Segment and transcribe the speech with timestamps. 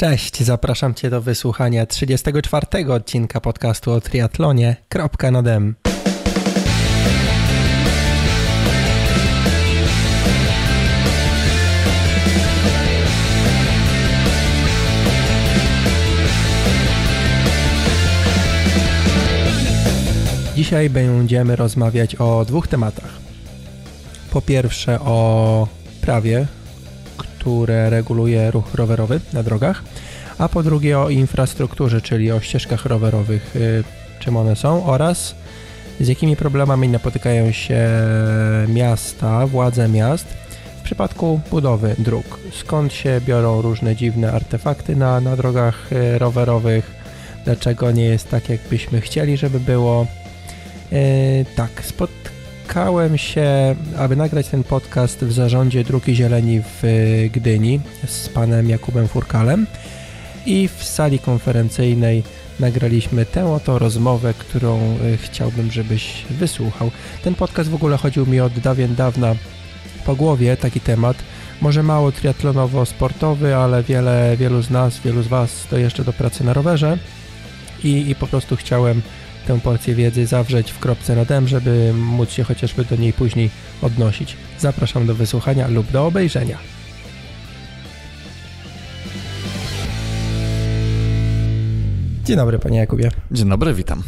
[0.00, 4.76] Cześć, zapraszam Cię do wysłuchania 34 odcinka podcastu o triatlonie.
[4.88, 5.74] Kropka na dem.
[20.56, 23.18] Dzisiaj będziemy rozmawiać o dwóch tematach.
[24.30, 25.68] Po pierwsze o
[26.00, 26.46] prawie,
[27.48, 29.82] które reguluje ruch rowerowy na drogach,
[30.38, 33.84] a po drugie o infrastrukturze, czyli o ścieżkach rowerowych, y,
[34.18, 35.34] czym one są oraz
[36.00, 37.88] z jakimi problemami napotykają się
[38.68, 40.26] miasta, władze miast
[40.80, 42.38] w przypadku budowy dróg.
[42.52, 46.90] Skąd się biorą różne dziwne artefakty na, na drogach y, rowerowych,
[47.44, 50.06] dlaczego nie jest tak, jakbyśmy chcieli, żeby było.
[50.92, 50.98] Yy,
[51.56, 51.70] tak,
[52.68, 56.82] spotkałem się, aby nagrać ten podcast w zarządzie Dróg i Zieleni w
[57.32, 59.66] Gdyni z panem Jakubem Furkalem
[60.46, 62.22] i w sali konferencyjnej
[62.60, 66.90] nagraliśmy tę oto rozmowę, którą y, chciałbym, żebyś wysłuchał.
[67.22, 69.34] Ten podcast w ogóle chodził mi od dawien dawna
[70.06, 71.16] po głowie, taki temat.
[71.60, 76.44] Może mało triatlonowo-sportowy, ale wiele, wielu z nas, wielu z Was to jeszcze do pracy
[76.44, 76.98] na rowerze
[77.84, 79.02] i, i po prostu chciałem
[79.48, 83.50] tę porcję wiedzy zawrzeć w kropce na dem, żeby móc się chociażby do niej później
[83.82, 84.36] odnosić.
[84.58, 86.58] Zapraszam do wysłuchania lub do obejrzenia.
[92.24, 93.10] Dzień dobry, panie Jakubie.
[93.30, 94.02] Dzień dobry, witam.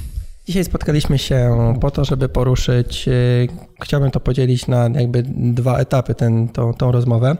[0.46, 3.48] Dzisiaj spotkaliśmy się po to, żeby poruszyć, y,
[3.83, 7.36] chciałbym to podzielić na jakby dwa etapy, ten, tą, tą rozmowę.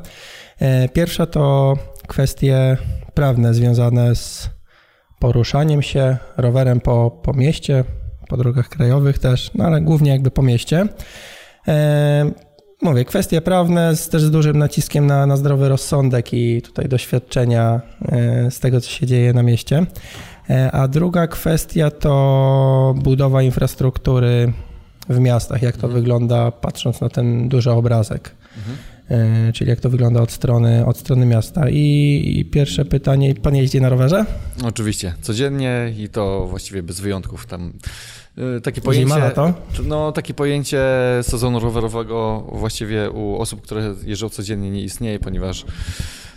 [0.63, 1.75] Y, pierwsza to
[2.07, 2.77] kwestie
[3.15, 4.51] prawne związane z
[5.21, 7.85] poruszaniem się rowerem po, po mieście,
[8.29, 10.87] po drogach krajowych też, no ale głównie jakby po mieście.
[11.69, 12.31] E,
[12.83, 17.81] mówię, kwestie prawne z też z dużym naciskiem na, na zdrowy rozsądek i tutaj doświadczenia
[18.09, 19.87] e, z tego, co się dzieje na mieście.
[20.51, 24.53] E, a druga kwestia to budowa infrastruktury
[25.09, 26.03] w miastach, jak to mhm.
[26.03, 28.35] wygląda patrząc na ten duży obrazek.
[28.59, 28.77] Mhm.
[29.11, 31.69] E, czyli jak to wygląda od strony, od strony miasta.
[31.69, 34.25] I, I, pierwsze pytanie, pan jeździ na rowerze?
[34.65, 37.47] Oczywiście, codziennie i to właściwie bez wyjątków.
[37.47, 37.73] Tam
[38.57, 39.55] e, takie pojęcie, Zima?
[39.85, 40.81] No, takie pojęcie
[41.23, 45.65] sezonu rowerowego właściwie u osób, które jeżdżą codziennie nie istnieje, ponieważ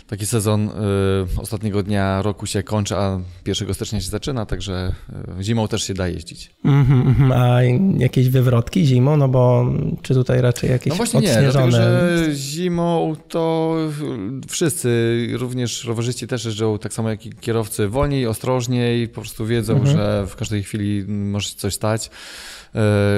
[0.06, 4.92] taki sezon y, ostatniego dnia roku się kończy, a 1 stycznia się zaczyna, także
[5.38, 6.50] y, zimą też się da jeździć.
[6.64, 7.62] Mm -hmm, a
[8.02, 9.16] jakieś wywrotki zimą?
[9.16, 9.66] No bo
[10.02, 11.66] czy tutaj raczej jakieś no właśnie odśnieżone?
[11.66, 13.76] nie, dlatego, że zimą to
[14.48, 14.88] wszyscy,
[15.32, 19.84] również rowerzyści też jeżdżą tak samo jak i kierowcy wolniej, ostrożniej, po prostu wiedzą, mm
[19.84, 19.92] -hmm.
[19.92, 22.10] że w każdej chwili może się coś stać.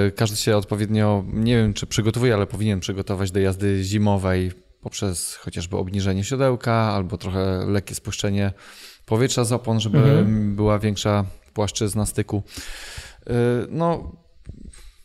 [0.08, 5.34] Y, każdy się odpowiednio, nie wiem czy przygotowuje, ale powinien przygotować do jazdy zimowej poprzez
[5.34, 8.52] chociażby obniżenie siodełka albo trochę lekkie spuszczenie
[9.06, 10.56] powietrza z opon, żeby mhm.
[10.56, 11.24] była większa
[11.54, 12.42] płaszczyzna styku.
[13.26, 13.32] Y,
[13.70, 14.12] no,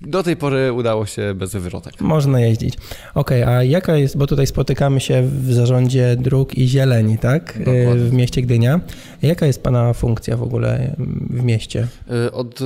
[0.01, 2.01] do tej pory udało się bez wywrotek.
[2.01, 2.77] Można jeździć.
[3.13, 7.57] Okej, okay, a jaka jest, bo tutaj spotykamy się w zarządzie dróg i zieleni, tak?
[7.57, 7.95] Y, Dokładnie.
[7.95, 8.79] W mieście Gdynia.
[9.21, 10.95] Jaka jest Pana funkcja w ogóle
[11.29, 11.87] w mieście?
[12.27, 12.59] Y, od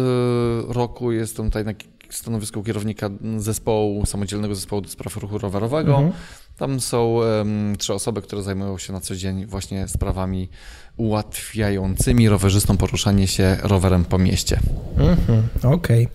[0.68, 1.74] roku jestem tutaj na
[2.09, 5.96] stanowisku kierownika zespołu, samodzielnego zespołu do spraw ruchu rowerowego.
[5.96, 6.14] Mhm.
[6.58, 10.50] Tam są um, trzy osoby, które zajmują się na co dzień właśnie sprawami
[10.98, 14.60] ułatwiającymi rowerzystom poruszanie się rowerem po mieście.
[14.98, 16.06] Mhm, Okej.
[16.06, 16.08] Okay.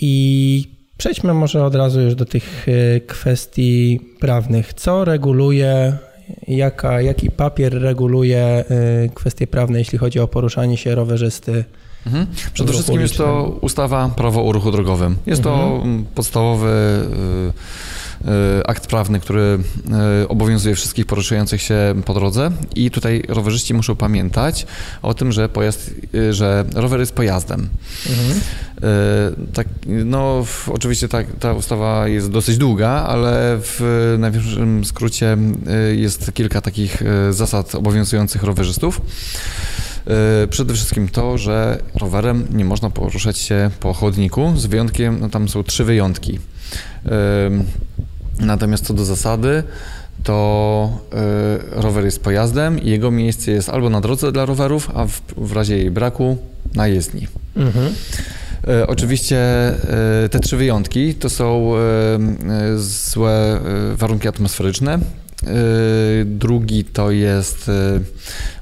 [0.00, 0.68] I
[0.98, 4.74] przejdźmy może od razu już do tych e, kwestii prawnych.
[4.74, 5.98] Co reguluje,
[6.48, 8.64] jaka, jaki papier reguluje e,
[9.14, 11.64] kwestie prawne, jeśli chodzi o poruszanie się rowerzysty?
[12.06, 12.26] Mhm.
[12.52, 15.16] Przede wszystkim jest to ustawa prawo o ruchu drogowym.
[15.26, 16.04] Jest mhm.
[16.04, 16.68] to podstawowy
[17.48, 17.52] y,
[18.66, 19.58] akt prawny, który
[20.22, 24.66] e, obowiązuje wszystkich poruszających się po drodze i tutaj rowerzyści muszą pamiętać
[25.02, 27.68] o tym, że pojazd, e, że rower jest pojazdem.
[28.10, 28.40] Mhm.
[29.52, 35.36] Tak, no, oczywiście ta, ta ustawa jest dosyć długa, ale w największym skrócie
[35.92, 39.00] jest kilka takich zasad obowiązujących rowerzystów.
[40.50, 45.48] Przede wszystkim to, że rowerem nie można poruszać się po chodniku, z wyjątkiem, no tam
[45.48, 46.38] są trzy wyjątki.
[48.40, 49.62] Natomiast co do zasady,
[50.22, 50.98] to
[51.76, 55.22] y, rower jest pojazdem i jego miejsce jest albo na drodze dla rowerów, a w,
[55.36, 56.36] w razie jej braku
[56.74, 57.28] na jezdni.
[57.56, 57.94] Mhm.
[58.68, 59.38] Y, oczywiście
[60.24, 61.72] y, te trzy wyjątki to są
[62.76, 63.60] złe
[63.96, 64.98] warunki atmosferyczne.
[66.24, 67.70] Drugi to jest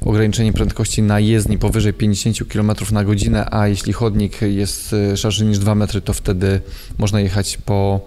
[0.01, 5.59] ograniczenie prędkości na jezdni powyżej 50 km na godzinę, a jeśli chodnik jest szerszy niż
[5.59, 6.61] 2 metry, to wtedy
[6.99, 8.01] można jechać po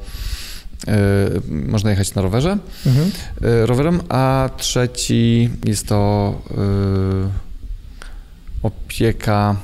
[1.50, 3.12] można jechać na rowerze, mhm.
[3.42, 6.42] E, rowerem, a trzeci jest to
[8.64, 9.56] opieka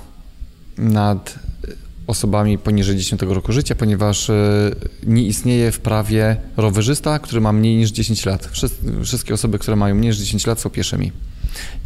[0.77, 1.39] nad
[2.09, 4.35] osobami poniżej 10 roku życia, ponieważ e,
[5.03, 8.49] nie istnieje w prawie rowerzysta, który ma mniej niż 10 lat.
[9.03, 11.11] Wszystkie osoby, które mają mniej niż 10 lat są pieszymi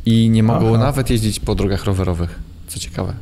[0.05, 0.83] i nie mogą Aha.
[0.83, 3.13] nawet jeździć po drogach rowerowych, co ciekawe.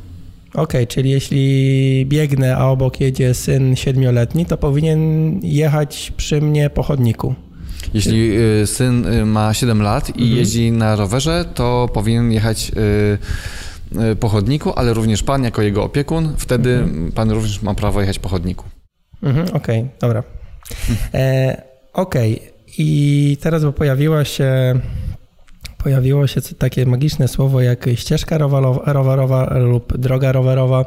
[0.54, 6.70] Okej, okay, czyli jeśli biegnę, a obok jedzie syn siedmioletni, to powinien jechać przy mnie
[6.70, 7.34] po chodniku.
[7.94, 10.38] Jeśli y, syn y, ma 7 lat i mhm.
[10.38, 12.72] jeździ na rowerze, to powinien jechać
[14.12, 17.12] y, po chodniku, ale również pan jako jego opiekun, wtedy mhm.
[17.12, 18.64] pan również ma prawo jechać po chodniku.
[19.22, 20.22] Mhm, Okej, okay, dobra.
[21.14, 21.62] E,
[21.92, 22.52] Okej, okay.
[22.78, 24.80] i teraz bo pojawiła się
[25.82, 28.38] pojawiło się takie magiczne słowo jak ścieżka
[28.86, 30.84] rowerowa lub droga rowerowa.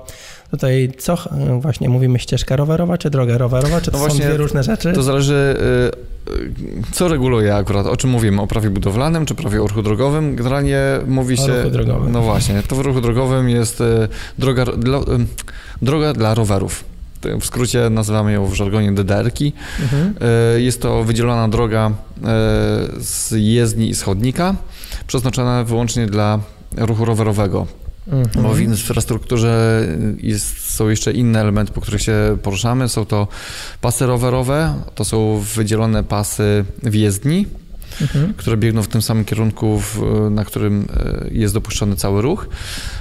[0.51, 1.17] Tutaj co
[1.59, 4.93] właśnie mówimy ścieżka rowerowa czy droga rowerowa, czy to no są dwie różne rzeczy?
[4.93, 5.57] To zależy
[6.27, 10.35] y, y, co reguluje akurat, o czym mówimy, o prawie budowlanym czy prawie ruchu drogowym.
[10.35, 11.53] Generalnie mówi się...
[11.53, 12.11] O ruchu drogowym.
[12.11, 13.83] No właśnie, to w ruchu drogowym jest
[14.39, 14.99] droga, dla,
[15.81, 16.83] droga dla rowerów
[17.41, 19.53] w skrócie nazywamy ją w żargonie DDR-ki.
[19.81, 20.13] Mhm.
[20.57, 21.91] Jest to wydzielona droga
[22.99, 24.55] z jezdni i schodnika,
[25.07, 26.39] przeznaczona wyłącznie dla
[26.77, 27.67] ruchu rowerowego.
[28.07, 28.43] Mhm.
[28.45, 29.83] Bo w infrastrukturze
[30.17, 32.89] jest, są jeszcze inne elementy, po których się poruszamy.
[32.89, 33.27] Są to
[33.81, 37.45] pasy rowerowe, to są wydzielone pasy wjezdni,
[38.01, 38.33] mhm.
[38.33, 42.47] które biegną w tym samym kierunku, w, na którym e, jest dopuszczony cały ruch.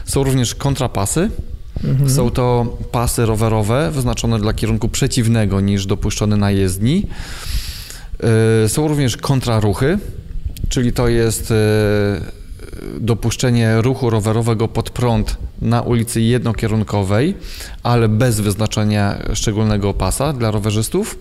[0.05, 1.31] Są również kontrapasy.
[1.85, 2.11] Mhm.
[2.11, 7.07] Są to pasy rowerowe wyznaczone dla kierunku przeciwnego niż dopuszczony na jezdni.
[8.65, 9.99] E, są również kontraruchy,
[10.69, 11.55] czyli to jest e,
[13.01, 17.35] dopuszczenie ruchu rowerowego pod prąd na ulicy jednokierunkowej,
[17.83, 21.19] ale bez wyznaczenia szczególnego pasa dla rowerzystów.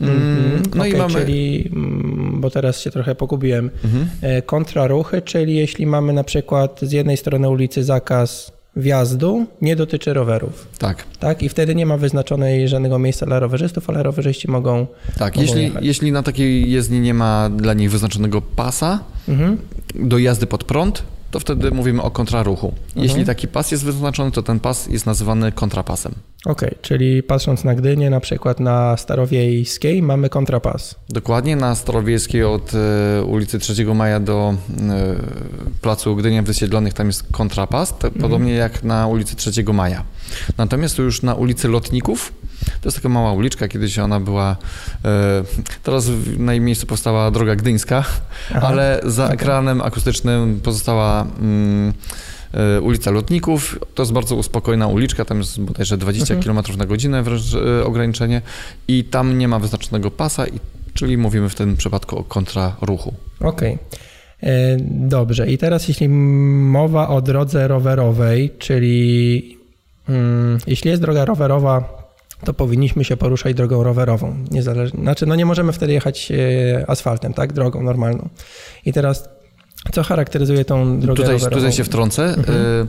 [0.00, 0.62] Mm, mhm.
[0.74, 1.14] no okay, i mamy...
[1.14, 4.08] czyli, mm, bo teraz się trochę pogubiłem, mhm.
[4.20, 10.14] E, kontraruchy, czyli jeśli mamy na przykład z jednej strony ulicy zakaz wjazdu nie dotyczy
[10.14, 10.66] rowerów.
[10.78, 11.04] Tak.
[11.18, 11.42] Tak?
[11.42, 14.86] I wtedy nie ma wyznaczonej żadnego miejsca dla rowerzystów, ale rowerzyści mogą.
[15.18, 19.58] Tak, mogą jeśli, jeśli na takiej jezdni nie ma dla nich wyznaczonego pasa mhm.
[19.94, 21.02] do jazdy pod prąd,
[21.32, 22.66] to wtedy mówimy o kontraruchu.
[22.66, 23.06] Mhm.
[23.06, 26.14] Jeśli taki pas jest wyznaczony, to ten pas jest nazywany kontrapasem.
[26.44, 30.94] Okej, okay, czyli patrząc na Gdynię, na przykład na Starowiejskiej mamy kontrapas.
[31.08, 34.54] Dokładnie, na Starowiejskiej od e, ulicy 3 Maja do
[34.88, 35.14] e,
[35.80, 38.12] placu Gdynia Wysiedlonych tam jest kontrapas, mhm.
[38.12, 40.04] podobnie jak na ulicy 3 Maja.
[40.58, 42.32] Natomiast już na ulicy Lotników
[42.64, 44.56] to jest taka mała uliczka, kiedyś ona była,
[45.04, 45.44] e,
[45.82, 48.04] teraz na jej miejscu powstała droga gdyńska,
[48.50, 51.92] Aha, ale za ekranem akustycznym pozostała mm,
[52.52, 53.78] e, ulica Lotników.
[53.94, 56.62] To jest bardzo uspokojna uliczka, tam jest bodajże 20 mhm.
[56.64, 58.42] km na godzinę wręcz e, ograniczenie
[58.88, 60.60] i tam nie ma wyznaczonego pasa, i,
[60.94, 63.14] czyli mówimy w tym przypadku o kontraruchu.
[63.40, 63.74] Okej.
[63.74, 63.92] Okay.
[64.88, 69.58] Dobrze, i teraz jeśli mowa o drodze rowerowej, czyli
[70.08, 72.01] mm, jeśli jest droga rowerowa
[72.44, 74.36] to powinniśmy się poruszać drogą rowerową.
[74.50, 77.52] Niezależnie, znaczy, no nie możemy wtedy jechać e, asfaltem, tak?
[77.52, 78.28] Drogą normalną.
[78.86, 79.28] I teraz,
[79.92, 81.56] co charakteryzuje tą drogę tutaj, rowerową?
[81.56, 82.24] Tutaj się wtrącę.
[82.24, 82.58] Mhm.
[82.58, 82.86] E,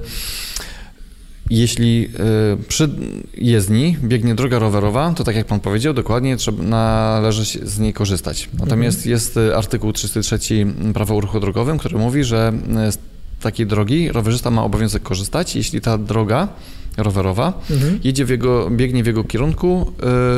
[1.50, 2.90] jeśli e, przy
[3.38, 8.50] jezdni biegnie droga rowerowa, to tak jak pan powiedział, dokładnie trzeba, należy z niej korzystać.
[8.60, 9.12] Natomiast mhm.
[9.12, 10.40] jest artykuł 303
[10.94, 12.54] Prawa o ruchu drogowym, który mówi, że
[12.92, 12.98] z
[13.42, 16.48] takiej drogi rowerzysta ma obowiązek korzystać, jeśli ta droga
[16.98, 18.00] rowerowa, mhm.
[18.04, 19.94] jedzie w jego, biegnie w jego kierunku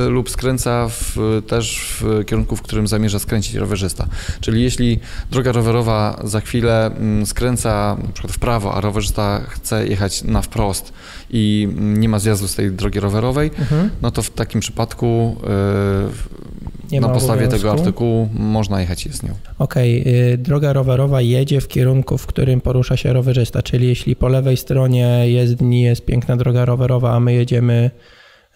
[0.06, 4.08] y, lub skręca w, też w kierunku, w którym zamierza skręcić rowerzysta.
[4.42, 5.00] Czyli jeśli
[5.32, 10.42] droga rowerowa za chwilę y, skręca na przykład w prawo, a rowerzysta chce jechać na
[10.42, 10.94] wprost
[11.30, 13.90] i nie ma zjazdu z tej drogi rowerowej, mhm.
[14.02, 16.36] no to w takim przypadku y,
[16.92, 17.58] nie Na podstawie obowiązku.
[17.58, 19.34] tego artykułu można jechać z nią.
[19.60, 20.38] Okej, okay.
[20.38, 25.24] droga rowerowa jedzie w kierunku, w którym porusza się rowerzysta, czyli jeśli po lewej stronie
[25.26, 27.92] jezdni jest piękna droga rowerowa, a my jedziemy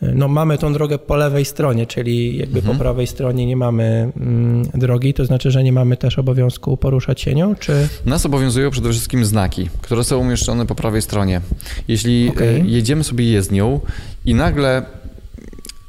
[0.04, 2.78] y, no mamy tą drogę po lewej stronie, czyli jakby mhm.
[2.78, 7.22] po prawej stronie nie mamy mm, drogi, to znaczy, że nie mamy też obowiązku poruszać
[7.22, 7.88] się nią, czy...
[8.06, 11.42] Nas obowiązują przede wszystkim znaki, które są umieszczone po prawej stronie.
[11.88, 12.64] Jeśli okay.
[12.66, 13.80] jedziemy sobie jezdnią
[14.26, 15.00] i nagle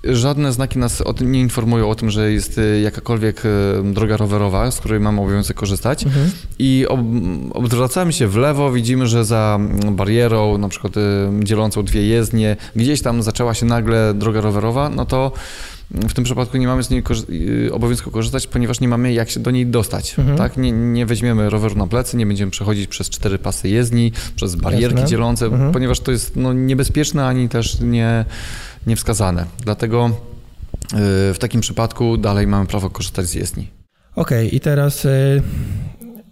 [0.05, 3.49] Żadne znaki nas nie informują o tym, że jest y, jakakolwiek y,
[3.85, 6.05] droga rowerowa, z której mamy obowiązek korzystać.
[6.05, 6.31] Mhm.
[6.59, 7.01] I ob,
[7.55, 9.59] odwracamy się w lewo, widzimy, że za
[9.91, 11.01] barierą, na przykład y,
[11.43, 15.33] dzielącą dwie jezdnie, gdzieś tam zaczęła się nagle droga rowerowa, no to
[15.91, 17.03] w tym przypadku nie mamy z niej
[17.73, 20.19] obowiązku korzystać, ponieważ nie mamy jak się do niej dostać.
[20.19, 20.39] Mhm.
[20.39, 20.57] Tak?
[20.57, 24.95] Nie, nie, weźmiemy roweru na plecy, nie będziemy przechodzić przez cztery pasy jezdni, przez barierki
[24.95, 25.11] Jasne.
[25.11, 25.73] dzielące, mhm.
[25.73, 28.25] ponieważ to jest no, niebezpieczne ani też nie
[28.87, 29.47] niewskazane.
[29.65, 30.15] Dlatego y,
[31.35, 33.69] w takim przypadku dalej mamy prawo korzystać z jezdni.
[34.17, 35.43] Okej, okay, i teraz y,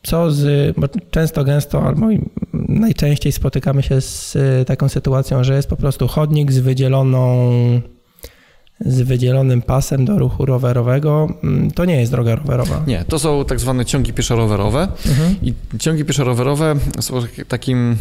[0.03, 2.07] co z, bo często, gęsto, albo
[2.53, 7.51] najczęściej spotykamy się z y, taką sytuacją, że jest po prostu chodnik z wydzieloną
[8.81, 12.85] z wydzielonym pasem do ruchu rowerowego, mm, to nie jest droga rowerowa.
[12.87, 15.35] Nie, to są tak zwane ciągi pieszo-rowerowe mhm.
[15.43, 17.97] i ciągi pieszo-rowerowe są takim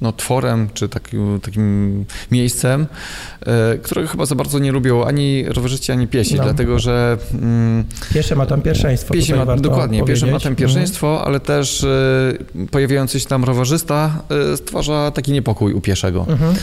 [0.00, 2.86] no, tworem, czy takim, takim miejscem,
[3.46, 6.42] e, którego chyba za bardzo nie lubią ani rowerzyści, ani piesi, no.
[6.42, 7.18] dlatego że...
[7.34, 7.84] Mm,
[8.14, 9.14] piesze ma tam pierwszeństwo.
[9.14, 11.28] Piesie ma, dokładnie, piesze ma tam pierwszeństwo, mhm.
[11.28, 14.22] ale też e, pojawiający się tam rowerzysta
[14.52, 16.26] e, stwarza taki niepokój u pieszego.
[16.28, 16.54] Mhm.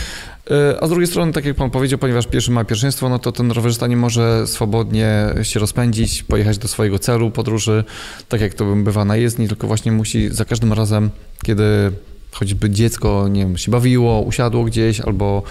[0.81, 3.51] A z drugiej strony, tak jak pan powiedział, ponieważ pieszy ma pierwszeństwo, no to ten
[3.51, 7.83] rowerzysta nie może swobodnie się rozpędzić, pojechać do swojego celu podróży,
[8.29, 11.09] tak jak to bywa na jezdni, tylko właśnie musi za każdym razem,
[11.43, 11.91] kiedy
[12.31, 15.43] choćby dziecko, nie wiem, się bawiło, usiadło gdzieś, albo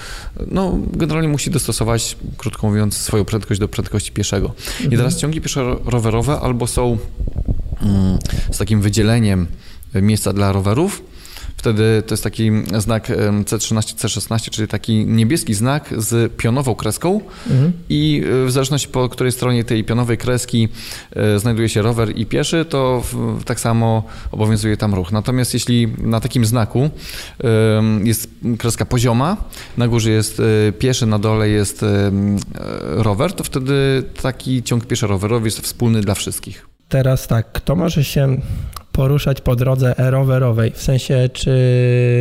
[0.51, 4.55] no, generalnie musi dostosować, krótko mówiąc, swoją prędkość do prędkości pieszego.
[4.71, 4.93] Mhm.
[4.93, 6.99] I teraz ciągi pieszo-rowerowe albo są
[7.83, 8.19] mm,
[8.51, 9.47] z takim wydzieleniem
[9.95, 11.03] miejsca dla rowerów,
[11.61, 13.09] Wtedy to jest taki znak
[13.45, 17.73] C13, C16, czyli taki niebieski znak z pionową kreską mhm.
[17.89, 20.69] i e, w zależności po której stronie tej pionowej kreski
[21.13, 23.03] e, znajduje się rower i pieszy, to
[23.45, 24.03] tak samo
[24.33, 25.13] obowiązuje tam ruch.
[25.13, 26.91] Natomiast jeśli na takim znaku
[28.05, 29.37] jest kreska pozioma,
[29.77, 31.85] na górze jest e, pieszy, na dole jest
[32.81, 36.67] rower, to wtedy taki ciąg pieszy-rowerowy jest wspólny dla wszystkich.
[36.89, 38.41] Teraz tak, kto może się
[39.01, 40.73] poruszać po drodze rowerowej?
[40.75, 41.51] W sensie, czy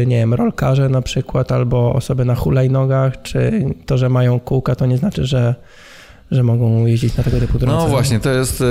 [0.07, 4.85] nie wiem, rolkarze na przykład, albo osoby na hulajnogach, czy to, że mają kółka, to
[4.85, 5.55] nie znaczy, że
[6.31, 7.77] że mogą jeździć na tego typu drodze?
[7.77, 8.65] No właśnie, to jest y,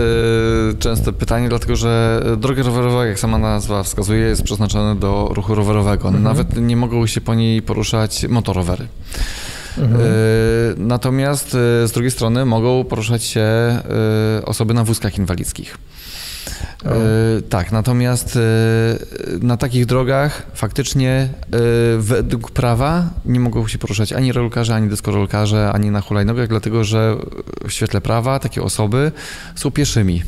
[0.78, 6.08] częste pytanie, dlatego że droga rowerowa, jak sama nazwa wskazuje, jest przeznaczona do ruchu rowerowego.
[6.08, 6.24] Mhm.
[6.24, 8.86] Nawet nie mogą się po niej poruszać motorowery.
[9.78, 10.00] Mhm.
[10.00, 10.04] Y,
[10.76, 13.46] natomiast y, z drugiej strony mogą poruszać się
[14.44, 15.78] osoby na wózkach inwalidzkich.
[16.84, 18.40] E, tak, natomiast e,
[19.40, 21.58] na takich drogach faktycznie e,
[21.98, 27.16] według prawa nie mogą się poruszać ani rolkarze, ani deskorolkarze, ani na hulajnogach, dlatego że
[27.68, 29.12] w świetle prawa takie osoby
[29.54, 30.22] są pieszymi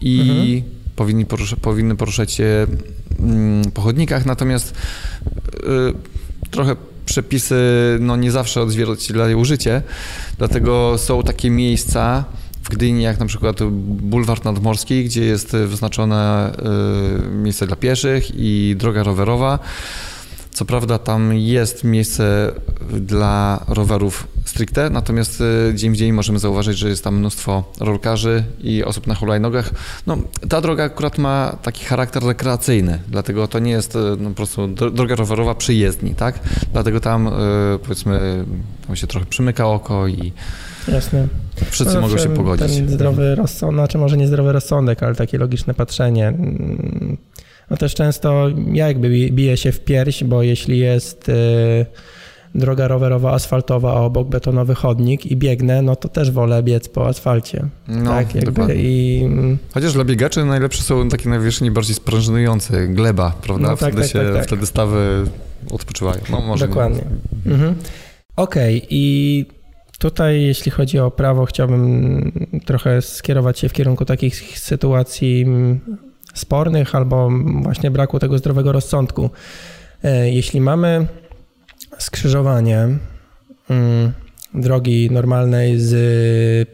[0.00, 0.62] i mhm.
[0.96, 2.66] powinni porusza, powinny poruszać się
[3.20, 4.74] mm, po chodnikach, natomiast
[6.50, 6.76] trochę
[7.06, 7.56] przepisy
[8.00, 9.82] no, nie zawsze odzwierciedlają życie,
[10.38, 12.24] dlatego są takie miejsca,
[12.62, 16.52] w Gdyni, jak na przykład bulwar nadmorski, gdzie jest wyznaczone
[17.26, 19.58] y, miejsce dla pieszych i droga rowerowa.
[20.50, 22.52] Co prawda tam jest miejsce
[22.90, 28.44] dla rowerów stricte, natomiast y, dzień w dzień możemy zauważyć, że jest tam mnóstwo rolkarzy
[28.60, 29.70] i osób na hulajnogach.
[30.06, 30.16] No,
[30.48, 35.14] ta droga akurat ma taki charakter rekreacyjny, dlatego to nie jest no, po prostu droga
[35.14, 36.38] rowerowa przyjezdni, tak?
[36.72, 37.30] Dlatego tam
[37.82, 38.44] powiedzmy
[38.86, 40.32] tam się trochę przymyka oko i
[40.88, 41.28] Jasne.
[41.70, 42.76] Wszyscy no, mogą się pogodzić.
[42.76, 46.32] Ten zdrowy rozsądek, znaczy może nie zdrowy rozsądek, ale takie logiczne patrzenie.
[47.70, 51.86] No też często ja jakby biję się w pierś, bo jeśli jest y,
[52.54, 57.08] droga rowerowa asfaltowa, a obok betonowy chodnik i biegnę, no to też wolę biec po
[57.08, 57.66] asfalcie.
[57.88, 59.22] No, tak, jakby i...
[59.74, 63.68] Chociaż dla biegaczy najlepsze są takie na wierzchni bardziej sprężynujące, gleba, prawda?
[63.68, 64.46] No, tak, wtedy, tak, się, tak, tak.
[64.46, 65.24] wtedy stawy
[65.70, 66.20] odpoczywają.
[66.30, 67.02] No, może Dokładnie.
[67.46, 67.74] Mhm.
[68.36, 68.88] Okej, okay.
[68.90, 69.46] i
[70.02, 72.32] Tutaj, jeśli chodzi o prawo, chciałbym
[72.66, 75.46] trochę skierować się w kierunku takich sytuacji
[76.34, 77.30] spornych albo
[77.62, 79.30] właśnie braku tego zdrowego rozsądku.
[80.04, 81.06] E, jeśli mamy
[81.98, 82.88] skrzyżowanie
[83.70, 84.12] mm,
[84.54, 86.68] drogi normalnej z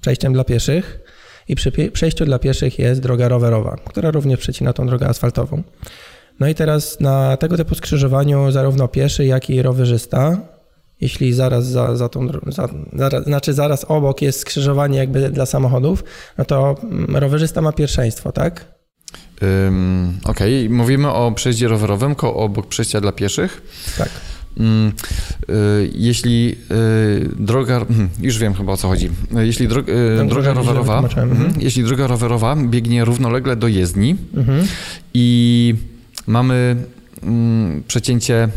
[0.00, 1.00] przejściem dla pieszych
[1.48, 5.62] i przy przejściu dla pieszych jest droga rowerowa, która również przecina tą drogę asfaltową.
[6.40, 10.51] No i teraz na tego typu skrzyżowaniu zarówno pieszy, jak i rowerzysta
[11.02, 16.04] jeśli zaraz za, za tą, za, zaraz, znaczy zaraz obok jest skrzyżowanie jakby dla samochodów,
[16.38, 18.64] no to mm, rowerzysta ma pierwszeństwo, tak?
[19.42, 20.76] Um, Okej, okay.
[20.76, 23.62] mówimy o przejeździe rowerowym obok przejścia dla pieszych.
[23.98, 24.08] Tak.
[24.56, 24.92] Um,
[25.94, 29.10] jeśli y, droga, hmm, już wiem chyba o co chodzi.
[29.40, 29.68] Jeśli y,
[30.28, 31.30] droga rowerowa, mhm.
[31.30, 31.52] mhm.
[31.60, 34.66] jeśli droga rowerowa biegnie równolegle do jezdni mhm.
[35.14, 35.74] i
[36.26, 36.76] mamy
[37.22, 38.48] mm, przecięcie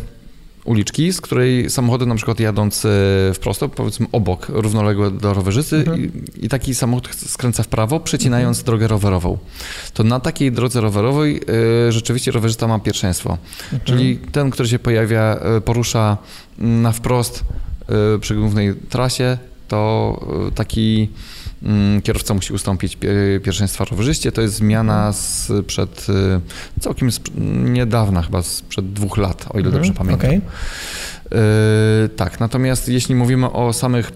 [0.66, 2.90] uliczki, z której samochody na przykład jadąc e,
[3.34, 6.04] wprost, powiedzmy obok, równoległe do rowerzysty mhm.
[6.04, 6.12] i,
[6.46, 8.66] i, taki samochód skręca w prawo, przecinając mhm.
[8.66, 9.38] drogę rowerową.
[9.94, 11.42] To na takiej drodze rowerowej
[11.88, 13.38] y, rzeczywiście rowerzysta ma pierwszeństwo.
[13.64, 13.82] Mhm.
[13.84, 16.18] Czyli ten, który się pojawia, y, porusza
[16.58, 17.44] na wprost
[18.16, 20.20] y, przy głównej trasie, to
[20.56, 21.45] taki Mm,
[22.04, 22.98] kierowca musi ustąpić
[23.44, 24.32] pierwszeństwa rowerzyście.
[24.32, 26.08] To jest zmiana sprzed
[26.78, 27.10] y, całkiem
[27.64, 30.30] niedawna, chyba sprzed dwóch lat, o ile dobrze mhm, pamiętam.
[30.30, 32.10] Okay.
[32.16, 34.12] tak, natomiast jeśli mówimy o samych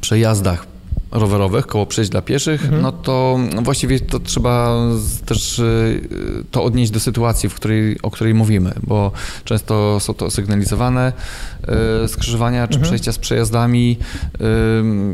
[0.00, 0.66] przejazdach
[1.12, 2.82] rowerowych, koło przejść dla pieszych, mhm.
[2.82, 4.78] no to właściwie to trzeba
[5.26, 6.00] też y,
[6.50, 9.12] to odnieść do sytuacji, w której, o której mówimy, bo
[9.44, 11.12] często są to sygnalizowane
[12.04, 12.82] y, skrzyżowania czy mhm.
[12.82, 13.98] przejścia z przejazdami,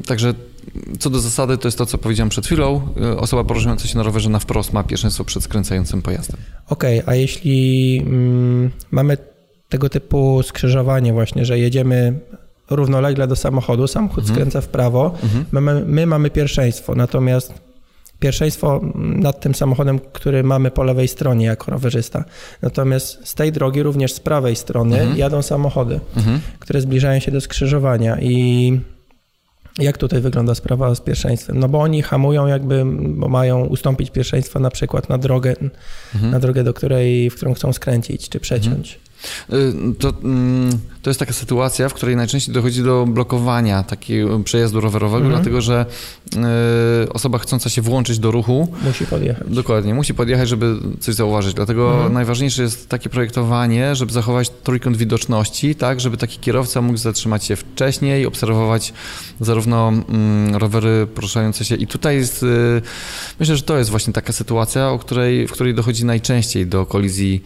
[0.07, 0.35] także
[0.99, 2.89] co do zasady, to jest to, co powiedziałem przed chwilą.
[3.17, 6.37] Osoba poruszająca się na rowerze na wprost ma pierwszeństwo przed skręcającym pojazdem.
[6.69, 9.17] Okej, okay, a jeśli mm, mamy
[9.69, 12.19] tego typu skrzyżowanie właśnie, że jedziemy
[12.71, 14.35] równolegle do samochodu, samochód mhm.
[14.35, 15.45] skręca w prawo, mhm.
[15.53, 17.55] my, my mamy pierwszeństwo, natomiast
[18.19, 22.25] pierwszeństwo nad tym samochodem, który mamy po lewej stronie jako rowerzysta.
[22.63, 25.19] Natomiast z tej drogi, również z prawej strony, mhm.
[25.19, 26.41] jadą samochody, mhm.
[26.59, 28.81] które zbliżają się do skrzyżowania i
[29.79, 31.59] jak tutaj wygląda sprawa z pierwszeństwem?
[31.59, 35.55] No bo oni hamują jakby, bo mają ustąpić pierwszeństwa na przykład na drogę,
[36.15, 36.33] mhm.
[36.33, 38.93] na drogę, do której, w którą chcą skręcić czy przeciąć.
[38.95, 39.08] Y,
[39.99, 45.25] to, mm, to jest taka sytuacja, w której najczęściej dochodzi do blokowania takiego przejazdu rowerowego,
[45.25, 45.35] mhm.
[45.35, 45.87] dlatego że
[47.05, 49.49] y, osoba chcąca się włączyć do ruchu musi podjechać.
[49.51, 51.55] Dokładnie, musi podjechać, żeby coś zauważyć.
[51.55, 52.13] Dlatego mhm.
[52.13, 57.57] najważniejsze jest takie projektowanie, żeby zachować trójkąt widoczności, tak, żeby taki kierowca mógł zatrzymać się
[57.57, 58.93] wcześniej, obserwować
[59.41, 61.75] zarówno mm, rowery poruszające się.
[61.75, 62.83] I tutaj jest, y,
[63.41, 67.43] myślę, że to jest właśnie taka sytuacja, o której, w której dochodzi najczęściej do kolizji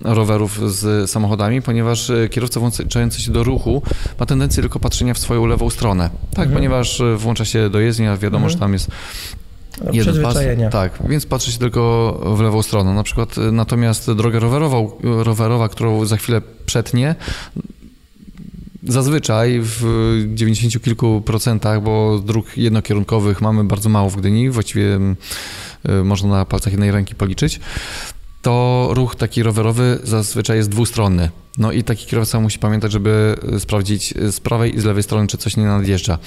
[0.00, 3.82] rowerów z samochodami, ponieważ e, kierowca włączający się do ruchu
[4.20, 6.10] ma tendencję tylko patrzenia w swoją lewą stronę.
[6.30, 6.52] Tak, mhm.
[6.52, 8.50] ponieważ e, włącza się do jezdni, a wiadomo, mhm.
[8.50, 8.90] że tam jest
[9.92, 10.36] jeden pas.
[10.70, 12.94] Tak, więc patrzy się tylko w lewą stronę.
[12.94, 17.14] Na przykład e, natomiast droga rowerową, rowerowa, którą za chwilę przetnie,
[18.88, 19.84] Zazwyczaj w
[20.34, 24.98] 90 kilku procentach, bo dróg jednokierunkowych mamy bardzo mało w Gdyni, właściwie
[26.04, 27.60] można na palcach jednej ręki policzyć,
[28.44, 31.30] to ruch taki rowerowy zazwyczaj jest dwustronny.
[31.58, 35.38] No i taki kierowca musi pamiętać, żeby sprawdzić z prawej i z lewej strony, czy
[35.38, 36.18] coś nie nadjeżdża.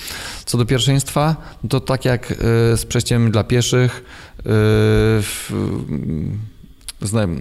[0.46, 2.36] Co do pierwszeństwa, no to tak jak y,
[2.78, 4.04] z przejściem dla pieszych,
[4.40, 4.42] y,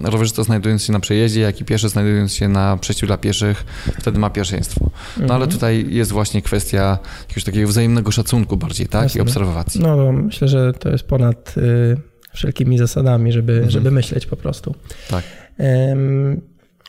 [0.03, 3.65] rowerzysta znajdując się na przejeździe, jak i pieszy znajdując się na przejściu dla pieszych,
[3.99, 4.89] wtedy ma pierwszeństwo.
[5.17, 5.51] No ale mhm.
[5.51, 9.03] tutaj jest właśnie kwestia jakiegoś takiego wzajemnego szacunku bardziej, tak?
[9.03, 9.19] Jasne.
[9.19, 9.81] I obserwacji.
[9.81, 11.97] No, myślę, że to jest ponad y,
[12.37, 13.71] wszelkimi zasadami, żeby, mhm.
[13.71, 14.75] żeby myśleć po prostu.
[15.09, 15.23] Tak.
[15.59, 16.41] Um,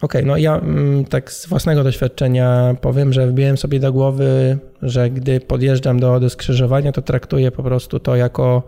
[0.02, 4.58] Okej, okay, no ja mm, tak z własnego doświadczenia powiem, że wbiłem sobie do głowy,
[4.82, 8.62] że gdy podjeżdżam do, do skrzyżowania, to traktuję po prostu to jako,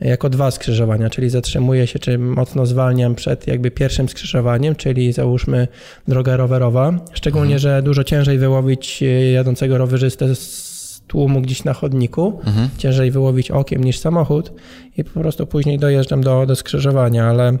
[0.00, 5.68] jako dwa skrzyżowania, czyli zatrzymuję się, czy mocno zwalniam przed jakby pierwszym skrzyżowaniem, czyli załóżmy
[6.08, 6.92] droga rowerowa.
[7.12, 7.58] Szczególnie, mhm.
[7.58, 10.73] że dużo ciężej wyłowić jadącego rowerzystę z
[11.14, 12.68] tłumu gdzieś na chodniku, mhm.
[12.78, 14.52] ciężej wyłowić okiem niż samochód
[14.96, 17.58] i po prostu później dojeżdżam do, do skrzyżowania, ale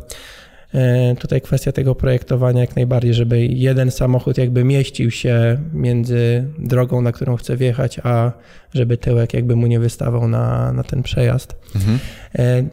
[0.74, 7.00] e, tutaj kwestia tego projektowania jak najbardziej, żeby jeden samochód jakby mieścił się między drogą,
[7.02, 8.32] na którą chce wjechać, a
[8.74, 11.56] żeby tyłek jakby mu nie wystawał na, na ten przejazd.
[11.74, 11.98] Mhm.
[12.38, 12.64] E,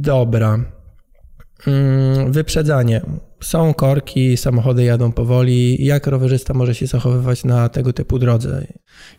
[0.00, 0.58] dobra.
[1.66, 3.00] Mm, wyprzedzanie.
[3.44, 5.84] Są korki, samochody jadą powoli.
[5.84, 8.66] Jak rowerzysta może się zachowywać na tego typu drodze?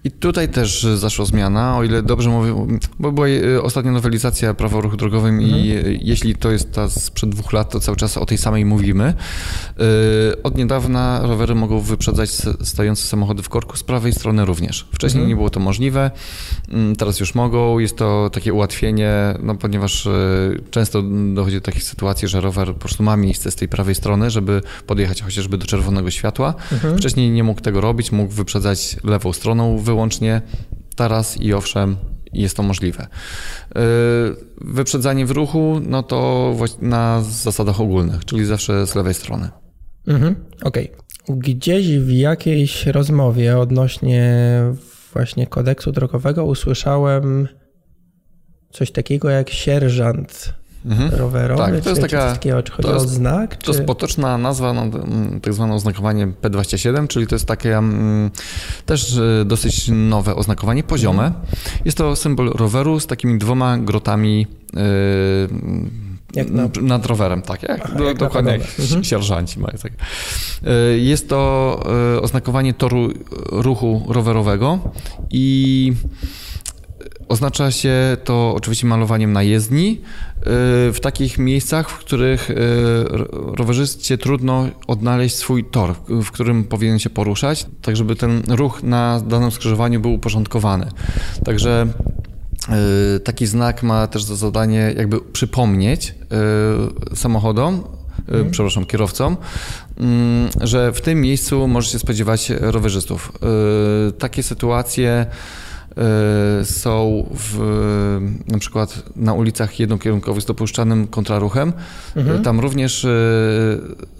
[0.03, 4.77] I tutaj też zaszła zmiana, o ile dobrze mówię, bo była e, ostatnia nowelizacja prawa
[4.77, 5.61] o ruchu drogowym mhm.
[5.61, 9.03] i jeśli to jest ta sprzed dwóch lat, to cały czas o tej samej mówimy.
[9.03, 12.29] E, od niedawna rowery mogą wyprzedzać
[12.61, 14.87] stojące samochody w korku z prawej strony również.
[14.91, 15.29] Wcześniej mhm.
[15.29, 16.11] nie było to możliwe,
[16.69, 17.79] mm, teraz już mogą.
[17.79, 20.11] Jest to takie ułatwienie, no ponieważ e,
[20.71, 24.14] często dochodzi do takich sytuacji, że rower po prostu ma miejsce z tej prawej strony,
[24.29, 26.53] żeby podjechać chociażby do czerwonego światła.
[26.71, 26.97] Mhm.
[26.97, 30.41] Wcześniej nie mógł tego robić, mógł wyprzedzać lewą stroną wyłącznie.
[30.95, 31.97] Teraz i owszem,
[32.33, 33.03] jest to możliwe.
[33.03, 33.81] Y,
[34.61, 36.51] wyprzedzanie w ruchu, no to
[36.81, 39.49] na zasadach ogólnych, czyli zawsze z lewej strony.
[40.07, 40.91] Mhm, Okej.
[40.91, 41.39] Okay.
[41.39, 44.61] Gdzieś w jakiejś rozmowie odnośnie
[45.13, 47.47] właśnie kodeksu drogowego usłyszałem
[48.71, 50.53] coś takiego jak sierżant
[50.85, 51.15] mhm.
[51.15, 51.63] rowerowy?
[51.63, 52.37] Tak, to jest taka,
[52.81, 53.55] to jest, znak?
[53.55, 54.83] To jest potoczna nazwa, no,
[55.41, 58.31] tak zwane oznakowanie P27, czyli to jest takie um,
[58.85, 61.25] też e, dosyć nowe oznakowanie, poziome.
[61.25, 61.45] Mhm.
[61.85, 64.47] Jest to symbol roweru z takimi dwoma grotami
[66.35, 66.69] jak na...
[66.81, 67.63] Nad rowerem, tak.
[67.63, 69.03] Jak, Aha, jak dokładnie jak mhm.
[69.03, 69.77] sierżanci mają.
[69.77, 69.91] Tak.
[70.65, 71.79] E, jest to
[72.21, 73.09] oznakowanie toru
[73.51, 74.79] ruchu rowerowego
[75.29, 75.93] i
[77.27, 80.43] Oznacza się to oczywiście malowaniem na jezdni y,
[80.93, 82.55] w takich miejscach, w których y,
[83.57, 89.21] rowerzyście trudno odnaleźć swój tor, w którym powinien się poruszać, tak żeby ten ruch na
[89.27, 90.91] danym skrzyżowaniu był uporządkowany.
[91.45, 91.87] Także
[93.15, 96.15] y, taki znak ma też za zadanie jakby przypomnieć
[97.15, 97.83] samochodom,
[98.19, 98.51] mhm.
[98.51, 99.37] przepraszam, kierowcom,
[99.97, 103.31] mm, że w tym miejscu może się spodziewać rowerzystów.
[104.19, 105.25] Takie sytuacje
[106.63, 107.59] są w,
[108.47, 111.73] na przykład na ulicach jednokierunkowych z dopuszczanym kontraruchem.
[112.15, 112.43] Mhm.
[112.43, 113.07] Tam również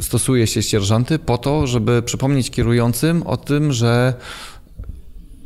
[0.01, 4.13] stosuje się sierżanty po to, żeby przypomnieć kierującym o tym, że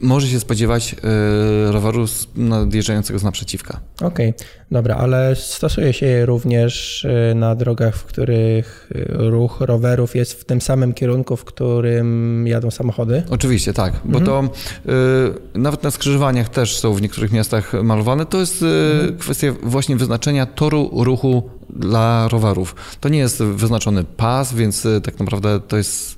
[0.02, 3.80] może się spodziewać yy, roweru nadjeżdżającego z naprzeciwka.
[4.02, 9.62] Okej, okay, dobra, ale stosuje się je również y, na drogach, w których y, ruch
[9.62, 13.24] rowerów jest w tym samym kierunku, w którym jadą samochody?
[13.30, 14.26] Oczywiście, tak, bo mhm.
[14.26, 14.54] to
[14.92, 18.26] yy, nawet na skrzyżowaniach też są w niektórych miastach malowane.
[18.26, 19.18] To jest yy, mhm.
[19.18, 22.76] kwestia właśnie wyznaczenia toru ruchu dla rowerów.
[23.00, 26.18] To nie jest wyznaczony pas, więc tak naprawdę to jest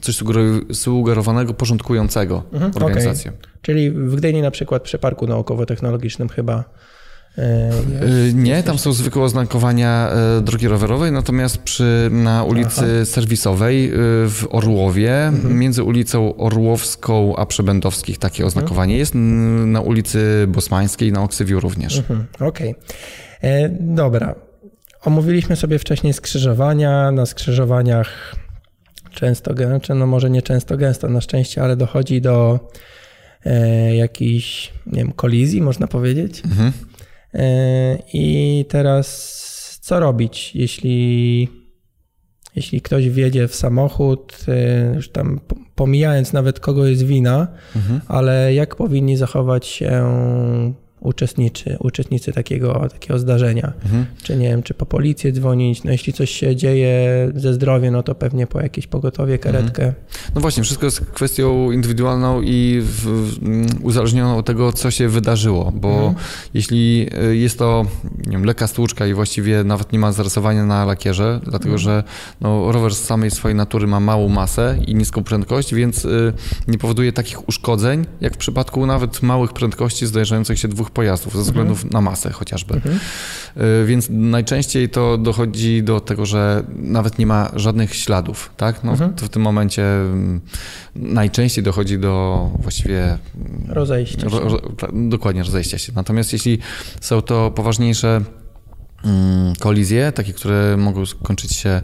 [0.00, 0.22] coś
[0.72, 3.30] sugerowanego, porządkującego mhm, organizację.
[3.30, 3.50] Okay.
[3.62, 6.64] Czyli w Gdyni na przykład przy Parku Naukowo-Technologicznym chyba
[7.38, 7.70] e,
[8.24, 13.04] jest, nie, tam są zwykłe oznakowania e, drogi rowerowej, natomiast przy, na ulicy Aha.
[13.04, 13.92] Serwisowej e,
[14.28, 15.58] w Orłowie, mhm.
[15.58, 18.46] między ulicą Orłowską a Przebędowskich takie mhm.
[18.46, 18.98] oznakowanie mhm.
[18.98, 19.12] jest,
[19.66, 21.98] na ulicy Bosmańskiej, na Oksywiu również.
[21.98, 22.26] Mhm.
[22.40, 22.74] Okej,
[23.38, 23.76] okay.
[23.80, 24.34] dobra.
[25.02, 28.36] Omówiliśmy sobie wcześniej skrzyżowania, na skrzyżowaniach
[29.16, 32.60] często gęsto, no może nie często gęsto na szczęście, ale dochodzi do
[33.44, 36.42] e, jakiejś, nie wiem, kolizji, można powiedzieć.
[36.44, 36.72] Mhm.
[37.34, 41.48] E, I teraz co robić, jeśli,
[42.56, 45.40] jeśli ktoś wjedzie w samochód, e, już tam
[45.74, 48.00] pomijając nawet kogo jest wina, mhm.
[48.08, 50.04] ale jak powinni zachować się
[51.06, 53.72] uczestniczy, uczestnicy takiego, takiego zdarzenia.
[53.84, 54.06] Mhm.
[54.22, 56.96] Czy nie wiem, czy po policję dzwonić, no jeśli coś się dzieje
[57.34, 59.82] ze zdrowiem, no to pewnie po jakieś pogotowie, karetkę.
[59.82, 60.04] Mhm.
[60.34, 65.72] No właśnie, wszystko jest kwestią indywidualną i w, w, uzależnioną od tego, co się wydarzyło,
[65.74, 66.14] bo mhm.
[66.54, 67.86] jeśli y, jest to
[68.26, 71.78] nie wiem, lekka stłuczka i właściwie nawet nie ma zarysowania na lakierze, dlatego mhm.
[71.78, 72.04] że
[72.40, 76.32] no, rower z samej swojej natury ma małą masę i niską prędkość, więc y,
[76.68, 81.42] nie powoduje takich uszkodzeń, jak w przypadku nawet małych prędkości zdarzających się dwóch pojazdów ze
[81.42, 81.90] względu mhm.
[81.90, 82.74] na masę chociażby.
[82.74, 82.98] Mhm.
[83.56, 88.84] Y, więc najczęściej to dochodzi do tego, że nawet nie ma żadnych śladów, tak?
[88.84, 89.14] No, mhm.
[89.14, 90.40] to w tym momencie mm,
[90.94, 93.18] najczęściej dochodzi do właściwie mm,
[93.68, 94.28] rozejścia się.
[94.28, 94.60] Ro, ro,
[94.92, 95.92] dokładnie, rozejścia się.
[95.96, 96.58] Natomiast jeśli
[97.00, 98.20] są to poważniejsze
[99.04, 101.82] mm, kolizje, takie, które mogą skończyć się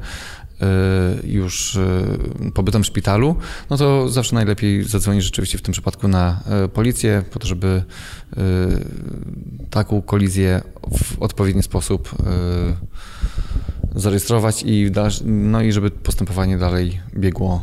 [1.24, 3.36] już y, pobytem w szpitalu,
[3.70, 7.82] no to zawsze najlepiej zadzwonić rzeczywiście w tym przypadku na y, policję, po to, żeby
[9.70, 10.62] taką kolizję
[10.96, 12.14] w odpowiedni sposób
[13.94, 14.90] zarejestrować i,
[15.24, 17.62] no i żeby postępowanie dalej biegło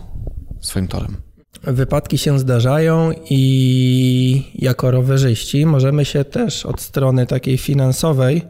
[0.62, 1.17] swoim torem.
[1.63, 8.41] Wypadki się zdarzają i jako rowerzyści możemy się też od strony takiej finansowej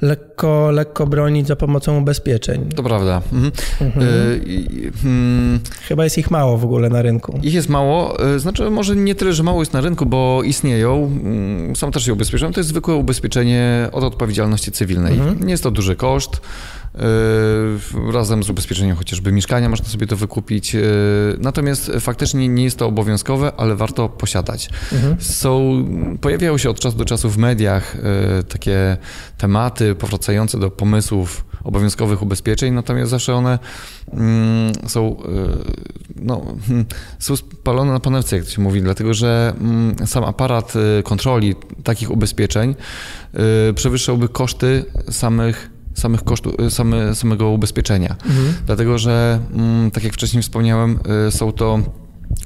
[0.00, 2.68] lekko, lekko bronić za pomocą ubezpieczeń.
[2.76, 3.22] To prawda.
[3.32, 3.52] Mhm.
[3.80, 4.06] Mhm.
[4.06, 5.60] Y, hmm.
[5.88, 7.40] Chyba jest ich mało w ogóle na rynku.
[7.42, 11.04] Ich jest mało, y, znaczy może nie tyle, że mało jest na rynku, bo istnieją,
[11.04, 12.52] mm, są też się ubezpieczone.
[12.52, 15.14] To jest zwykłe ubezpieczenie od odpowiedzialności cywilnej.
[15.14, 15.46] Mhm.
[15.46, 16.40] Nie jest to duży koszt.
[16.96, 20.74] Yy, razem z ubezpieczeniem chociażby mieszkania można sobie to wykupić.
[20.74, 20.82] Yy,
[21.38, 24.70] natomiast faktycznie nie jest to obowiązkowe, ale warto posiadać.
[24.92, 25.16] Mhm.
[25.20, 25.84] Są,
[26.20, 27.96] pojawiają się od czasu do czasu w mediach
[28.36, 28.96] yy, takie
[29.38, 33.58] tematy powracające do pomysłów obowiązkowych ubezpieczeń, natomiast zawsze one
[34.12, 35.16] mm, są,
[36.16, 36.44] no,
[37.18, 40.72] są spalone na panewce, jak to się mówi, dlatego że mm, sam aparat
[41.04, 41.54] kontroli
[41.84, 42.74] takich ubezpieczeń
[43.74, 48.16] przewyższałby koszty samych samych kosztów, y, same, samego ubezpieczenia.
[48.26, 48.54] Mhm.
[48.66, 51.80] Dlatego, że mm, tak jak wcześniej wspomniałem, y, są to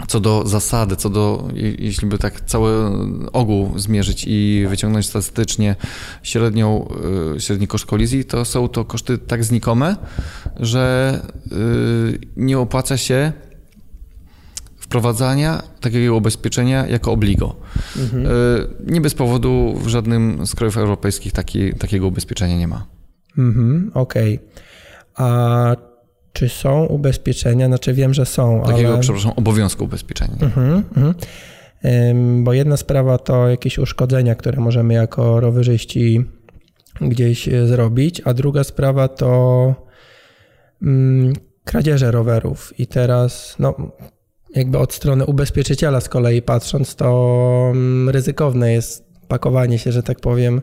[0.09, 2.73] co do zasady, co do, jeśli by tak cały
[3.33, 5.77] ogół zmierzyć i wyciągnąć statystycznie
[6.23, 6.89] średnią,
[7.37, 9.97] y, średni koszt kolizji, to są to koszty tak znikome,
[10.61, 11.21] że
[12.37, 13.33] nie opłaca się
[14.77, 17.57] wprowadzania takiego ubezpieczenia jako obligo.
[17.97, 18.27] Mhm.
[18.87, 23.00] Nie bez powodu w żadnym z krajów europejskich taki, takiego ubezpieczenia nie ma.
[23.39, 24.35] Mhm, okej.
[24.35, 24.49] Okay.
[25.15, 25.77] A
[26.33, 27.67] czy są ubezpieczenia?
[27.67, 29.01] Znaczy wiem, że są, Takiego, ale...
[29.01, 30.37] przepraszam, obowiązku ubezpieczenia.
[30.41, 31.15] Mhm, mhm.
[32.45, 36.25] Bo jedna sprawa to jakieś uszkodzenia, które możemy jako rowerzyści
[37.01, 39.75] gdzieś e, zrobić, a druga sprawa to
[40.83, 41.33] mm,
[41.65, 42.81] kradzieże rowerów.
[42.81, 43.75] I teraz, no,
[44.55, 50.21] jakby od strony ubezpieczyciela z kolei patrząc, to mm, ryzykowne jest pakowanie się, że tak
[50.21, 50.61] powiem,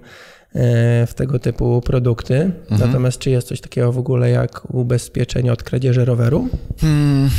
[1.08, 2.52] w tego typu produkty.
[2.70, 2.90] Mhm.
[2.92, 6.50] Natomiast czy jest coś takiego w ogóle jak ubezpieczenie od kradzieży roweru?
[6.82, 7.30] Hmm,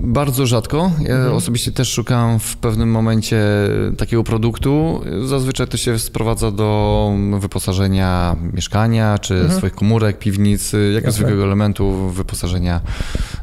[0.00, 0.92] bardzo rzadko.
[1.00, 1.34] Ja mhm.
[1.34, 3.42] osobiście też szukam w pewnym momencie
[3.98, 5.00] takiego produktu.
[5.24, 9.58] Zazwyczaj to się sprowadza do wyposażenia mieszkania, czy mhm.
[9.58, 12.80] swoich komórek, piwnicy, jakiegoś zwykłego elementu wyposażenia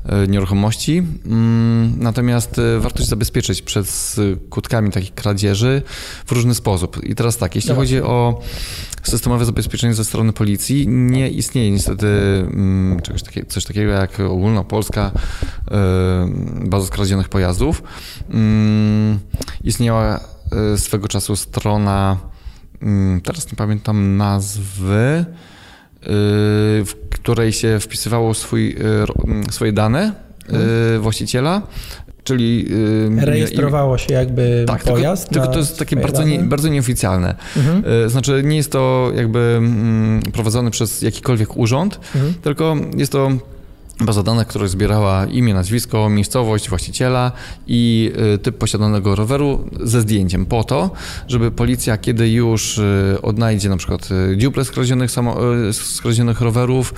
[0.05, 1.03] e, nieruchomości.
[1.25, 5.81] Mm, natomiast e, warto się zabezpieczyć przed skutkami takich kradzieży
[6.25, 7.03] w różny sposób.
[7.03, 7.81] I teraz tak, jeśli Dobra.
[7.81, 8.32] chodzi o
[9.03, 15.11] systemowe zabezpieczenie ze strony policji, nie istnieje niestety mm, czegoś takiego, coś takiego jak ogólnopolska
[15.71, 16.27] e,
[16.65, 17.83] baza skradzionych pojazdów.
[18.29, 19.19] Mm,
[19.63, 20.19] istniała
[20.77, 22.17] swego czasu strona,
[23.23, 25.25] teraz nie pamiętam nazwy,
[26.85, 28.75] w której się wpisywało swój,
[29.47, 30.13] y, swoje dane
[30.47, 31.01] hmm.
[31.01, 31.61] właściciela,
[32.23, 32.67] czyli...
[33.17, 35.29] Rejestrowało się jakby tak, pojazd?
[35.29, 37.35] Tylko, tylko to jest takie bardzo, nie, bardzo nieoficjalne.
[37.57, 38.09] Mhm.
[38.09, 42.33] Znaczy nie jest to jakby mm, prowadzone przez jakikolwiek urząd, mhm.
[42.41, 43.31] tylko jest to
[43.99, 47.31] baza danych, która zbierała imię, nazwisko, miejscowość właściciela
[47.67, 50.91] i y, typ posiadanego roweru ze zdjęciem po to,
[51.27, 55.37] żeby policja, kiedy już y, odnajdzie na przykład y, dziuple skradzionych, samo,
[55.71, 56.93] skradzionych rowerów,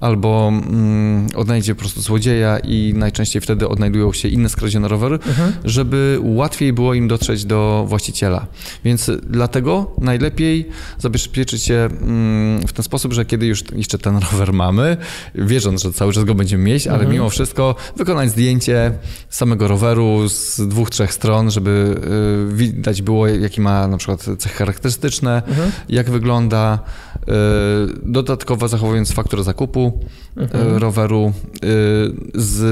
[0.00, 5.52] albo mm, odnajdzie po prostu złodzieja i najczęściej wtedy odnajdują się inne skradzione rowery, mhm.
[5.64, 8.46] żeby łatwiej było im dotrzeć do właściciela.
[8.84, 14.52] Więc dlatego najlepiej zabezpieczyć się mm, w ten sposób, że kiedy już jeszcze ten rower
[14.52, 14.96] mamy,
[15.34, 17.12] wierząc, że cały czas go będziemy mieć, ale mhm.
[17.12, 18.92] mimo wszystko wykonać zdjęcie
[19.30, 22.00] samego roweru z dwóch, trzech stron, żeby
[22.52, 25.72] y, widać było, jaki ma na przykład cechy charakterystyczne, mhm.
[25.88, 26.78] jak wygląda,
[27.18, 27.24] y,
[28.02, 29.83] dodatkowo zachowując fakturę zakupu,
[30.36, 30.78] mhm.
[30.78, 32.62] roweru y, z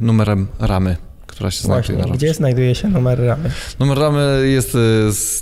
[0.00, 1.07] numerem ramy
[1.38, 3.50] która się znajduje na Gdzie znajduje się numer ramy?
[3.80, 4.78] Numer ramy jest y,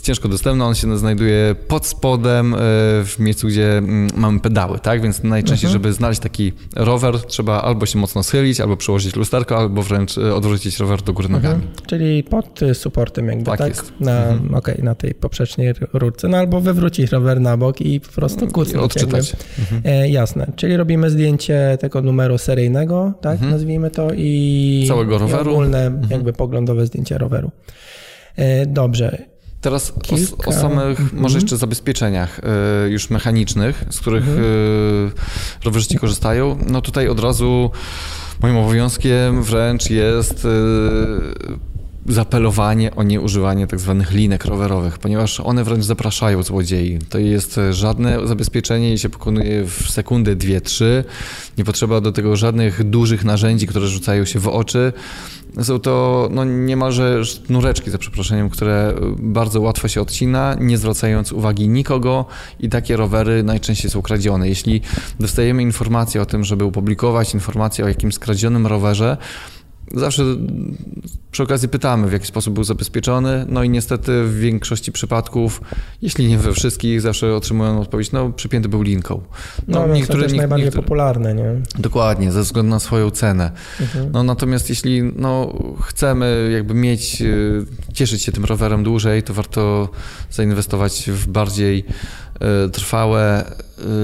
[0.03, 2.57] ciężko dostępny, on się znajduje pod spodem, y,
[3.05, 5.03] w miejscu, gdzie mm, mamy pedały, tak?
[5.03, 5.73] Więc najczęściej, mhm.
[5.73, 10.79] żeby znaleźć taki rower, trzeba albo się mocno schylić, albo przełożyć lusterko, albo wręcz odwrócić
[10.79, 11.55] rower do góry nogami.
[11.55, 11.73] Mhm.
[11.87, 13.59] Czyli pod supportem jakby, tak?
[13.59, 13.69] tak?
[13.69, 13.93] Jest.
[14.01, 14.55] Na, mhm.
[14.55, 18.85] okay, na tej poprzecznej rurce, no albo wywrócić rower na bok i po prostu kucnąć.
[18.85, 19.37] Odczytać.
[19.59, 19.83] Mhm.
[19.85, 20.53] E, jasne.
[20.57, 23.33] Czyli robimy zdjęcie tego numeru seryjnego, tak?
[23.33, 23.51] Mhm.
[23.51, 24.85] Nazwijmy to i...
[24.89, 25.51] Całego roweru.
[25.51, 26.11] I ogólne mhm.
[26.11, 27.51] jakby poglądowe zdjęcia roweru.
[28.37, 29.19] E, dobrze.
[29.61, 30.47] Teraz Kilka...
[30.47, 31.23] o, o, samych, mhm.
[31.23, 32.41] może jeszcze zabezpieczeniach
[32.87, 34.45] y, już mechanicznych, z których mhm.
[34.45, 35.11] y,
[35.65, 36.59] rowerzyści korzystają.
[36.67, 37.71] No tutaj od razu
[38.43, 40.47] moim obowiązkiem wręcz jest
[42.09, 46.99] zapelowanie o nieużywanie tak zwanych linek rowerowych, ponieważ one wręcz zapraszają złodziei.
[47.09, 51.05] To jest żadne zabezpieczenie i się pokonuje w sekundę, dwie, trzy.
[51.59, 54.93] Nie potrzeba do tego żadnych dużych narzędzi, które rzucają się w oczy.
[55.63, 61.69] Są to no, niemalże sznureczki, za przeproszeniem, które bardzo łatwo się odcina, nie zwracając uwagi
[61.69, 62.25] nikogo
[62.61, 64.49] i takie rowery najczęściej są kradzione.
[64.49, 64.81] Jeśli
[65.21, 69.17] dostajemy informację o tym, żeby opublikować informację o jakimś skradzionym rowerze,
[69.95, 70.23] Zawsze
[71.31, 75.61] przy okazji pytamy, w jaki sposób był zabezpieczony, no i niestety w większości przypadków,
[76.03, 79.23] jeśli nie we wszystkich, zawsze otrzymują odpowiedź, no przypięty był linką.
[79.69, 81.55] No, no niektóre, to jest najbardziej niektóre, popularne, nie?
[81.79, 83.51] Dokładnie, ze względu na swoją cenę.
[83.81, 84.11] Mhm.
[84.13, 89.89] No natomiast jeśli no, chcemy jakby mieć, y, cieszyć się tym rowerem dłużej, to warto
[90.31, 91.85] zainwestować w bardziej
[92.73, 93.45] trwałe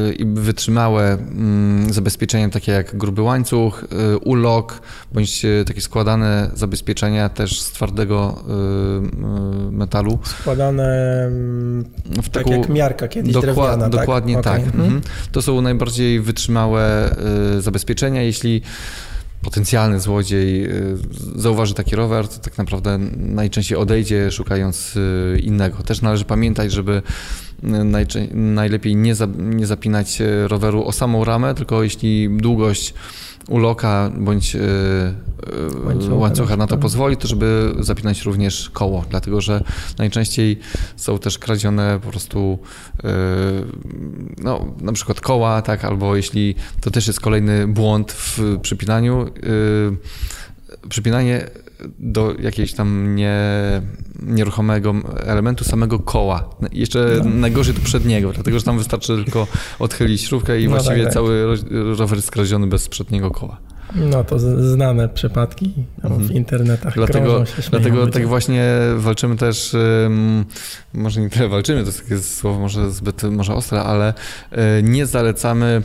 [0.09, 3.85] y, i wytrzymałe mm, zabezpieczenia, takie jak gruby łańcuch,
[4.25, 4.81] ulok,
[5.13, 8.45] bądź takie składane zabezpieczenia też z twardego
[9.71, 10.19] metalu.
[10.41, 11.85] Składane mm,
[12.23, 13.91] w tak jak miarka kiedyś dokład, drewniana, tak?
[13.91, 14.53] Dokładnie okay.
[14.53, 14.75] tak.
[14.75, 15.01] Mhm.
[15.33, 17.15] To są najbardziej wytrzymałe
[17.61, 18.23] zabezpieczenia.
[18.23, 18.63] Jeśli
[19.43, 20.97] potencjalny złodziej y,
[21.37, 25.83] zauważy taki rower, to tak naprawdę najczęściej odejdzie szukając y, innego.
[25.83, 27.03] Też należy pamiętać, żeby y,
[28.33, 32.95] najlepiej nie, nie zapinać roweru o samą ramę, tylko jeśli długość
[33.49, 34.57] uloka bądź
[35.85, 39.65] łańcucha, łańcucha na to pozwoli, to żeby zapinać również koło, dlatego że
[39.99, 40.59] najczęściej
[40.97, 42.59] są też kradzione po prostu
[44.39, 49.27] no, na przykład koła, tak, albo jeśli to też jest kolejny błąd w przypinaniu,
[50.89, 51.51] przypinanie
[51.99, 53.41] do jakiegoś tam nie,
[54.23, 54.95] nieruchomego
[55.27, 56.51] elementu samego koła.
[56.73, 57.31] Jeszcze no.
[57.31, 59.47] najgorzej to przedniego, dlatego że tam wystarczy tylko
[59.79, 61.13] odchylić śrubkę i no właściwie tak, tak.
[61.15, 61.57] cały
[61.97, 63.61] rower jest bez przedniego koła.
[63.95, 64.39] No to
[64.73, 66.33] znane przypadki w mhm.
[66.33, 66.95] internetach.
[66.95, 68.65] Dlatego, dlatego tak właśnie
[68.97, 69.77] walczymy też,
[70.95, 74.15] może nie tyle walczymy, to jest takie słowo może zbyt może ostre, ale
[74.51, 75.83] e, nie zalecamy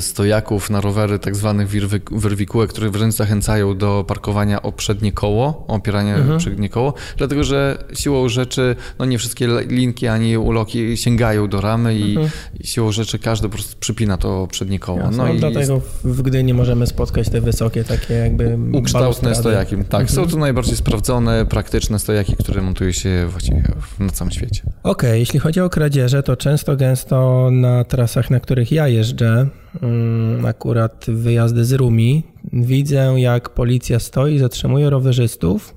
[0.00, 1.68] stojaków na rowery, tak zwanych
[2.10, 6.38] wyrwikułek, które wręcz zachęcają do parkowania o przednie koło, o opierania mhm.
[6.38, 11.98] przednie koło, dlatego że siłą rzeczy, no nie wszystkie linki ani uloki sięgają do ramy
[11.98, 12.30] i, mhm.
[12.64, 14.98] siłą rzeczy każdy po prostu przypina to przednie koło.
[14.98, 15.86] Jasne, no, no i dlatego jest...
[16.04, 19.76] w Gdyni możemy spotkać te wysokie takie jakby Ukształtne stojaki.
[19.76, 20.08] Tak, mhm.
[20.08, 23.62] są to najbardziej sprawdzone, praktyczne stojaki, które montuje się właściwie
[23.98, 24.62] na całym świecie.
[24.66, 29.37] Okej, okay, jeśli chodzi o kradzieże, to często gęsto na trasach, na których ja jeżdżę,
[29.82, 32.22] Mm, akurat wyjazdy z Rumi,
[32.52, 35.74] widzę jak policja stoi, zatrzymuje rowerzystów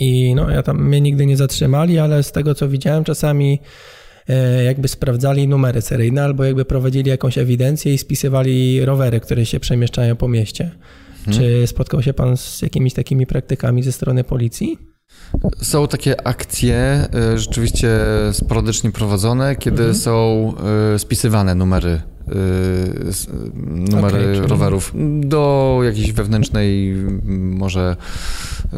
[0.00, 3.60] i no ja tam mnie nigdy nie zatrzymali, ale z tego co widziałem czasami
[4.28, 9.60] e, jakby sprawdzali numery seryjne albo jakby prowadzili jakąś ewidencję i spisywali rowery, które się
[9.60, 10.70] przemieszczają po mieście.
[11.24, 11.42] Hmm.
[11.42, 14.78] Czy spotkał się pan z jakimiś takimi praktykami ze strony policji?
[15.62, 17.88] Są takie akcje e, rzeczywiście
[18.32, 19.94] sporadycznie prowadzone, kiedy mhm.
[19.94, 20.52] są
[20.94, 22.00] e, spisywane numery
[23.66, 26.94] numery okay, rowerów do jakiejś wewnętrznej,
[27.38, 27.96] może
[28.64, 28.76] y,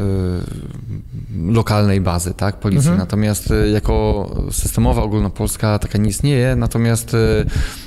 [1.51, 2.89] lokalnej bazy, tak, policji.
[2.89, 2.99] Mhm.
[2.99, 7.15] Natomiast y, jako systemowa ogólnopolska taka nie istnieje, natomiast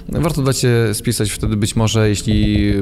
[0.08, 2.72] warto dać się spisać wtedy być może, jeśli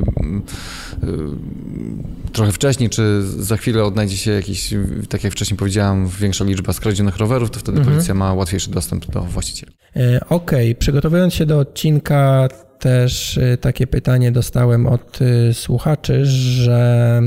[2.33, 4.75] trochę wcześniej, czy za chwilę odnajdzie się jakiś,
[5.09, 7.97] tak jak wcześniej powiedziałem, większa liczba skradzionych rowerów, to wtedy mhm.
[7.97, 9.73] policja ma łatwiejszy dostęp do właściciela.
[9.96, 10.74] E, okej, okay.
[10.74, 12.48] przygotowując się do odcinka
[12.79, 17.22] też y, takie pytanie dostałem od y, słuchaczy, że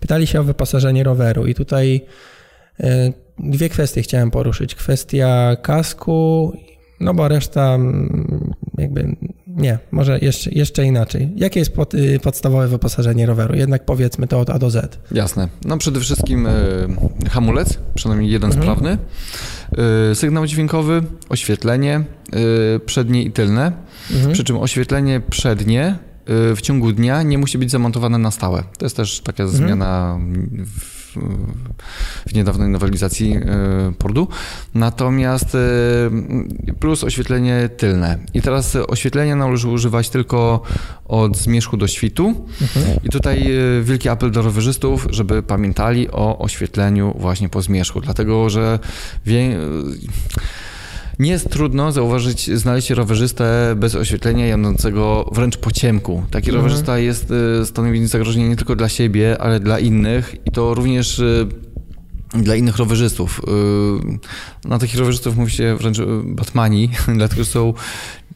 [0.00, 2.00] pytali się o wyposażenie roweru i tutaj
[3.38, 4.74] dwie kwestie chciałem poruszyć.
[4.74, 6.52] Kwestia kasku,
[7.00, 11.32] no bo reszta mm, jakby nie, może jeszcze, jeszcze inaczej.
[11.36, 13.54] Jakie jest pod, podstawowe wyposażenie roweru?
[13.54, 14.98] Jednak powiedzmy to od A do Z.
[15.10, 15.48] Jasne.
[15.64, 16.48] No przede wszystkim
[17.30, 18.62] hamulec, przynajmniej jeden mhm.
[18.62, 18.98] sprawny,
[20.14, 22.04] sygnał dźwiękowy, oświetlenie
[22.86, 23.72] przednie i tylne
[24.10, 24.32] Mhm.
[24.32, 25.98] Przy czym oświetlenie przednie
[26.52, 28.62] y, w ciągu dnia nie musi być zamontowane na stałe.
[28.78, 29.66] To jest też taka mhm.
[29.66, 30.18] zmiana
[30.66, 30.93] w,
[32.26, 33.40] w niedawnej nowelizacji y,
[33.98, 34.28] pordu.
[34.74, 38.18] Natomiast y, plus oświetlenie tylne.
[38.34, 40.62] I teraz oświetlenia należy używać tylko
[41.04, 42.46] od zmierzchu do świtu.
[42.62, 42.98] Mhm.
[43.04, 43.50] I tutaj
[43.82, 48.78] wielki apel do rowerzystów, żeby pamiętali o oświetleniu właśnie po zmierzchu, dlatego że
[49.26, 49.58] wie
[51.18, 56.22] nie jest trudno zauważyć, znaleźć rowerzystę bez oświetlenia jadącego wręcz po ciemku.
[56.30, 56.64] Taki mhm.
[56.64, 61.18] rowerzysta jest, y, stanowi zagrożenie nie tylko dla siebie, ale dla innych i to również
[61.18, 61.46] y,
[62.34, 63.40] dla innych rowerzystów.
[64.64, 67.74] Y, na takich rowerzystów mówi się wręcz batmani, dlatego są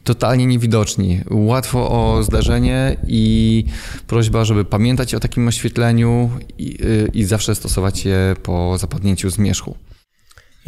[0.03, 1.21] totalnie niewidoczni.
[1.31, 3.65] Łatwo o zdarzenie i
[4.07, 6.77] prośba, żeby pamiętać o takim oświetleniu i,
[7.13, 9.75] i zawsze stosować je po zapadnięciu zmierzchu.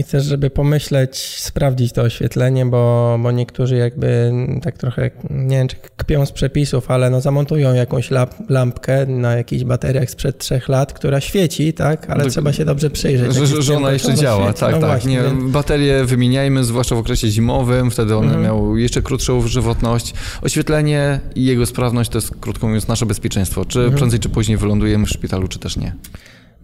[0.01, 4.31] I też, żeby pomyśleć, sprawdzić to oświetlenie, bo, bo niektórzy jakby
[4.63, 8.09] tak trochę, nie wiem czy kpią z przepisów, ale no zamontują jakąś
[8.49, 12.09] lampkę na jakichś bateriach sprzed trzech lat, która świeci, tak?
[12.09, 13.35] Ale Do, trzeba się dobrze przyjrzeć.
[13.35, 14.59] Że, że ona jeszcze działa, świeci.
[14.59, 14.89] tak, no tak.
[14.89, 15.51] Właśnie, nie, więc...
[15.51, 18.43] Baterie wymieniajmy, zwłaszcza w okresie zimowym, wtedy one mhm.
[18.43, 20.13] miały jeszcze krótszą żywotność.
[20.41, 23.65] Oświetlenie i jego sprawność to jest, krótko mówiąc, nasze bezpieczeństwo.
[23.65, 23.97] Czy mhm.
[23.97, 25.93] prędzej czy później wylądujemy w szpitalu, czy też nie.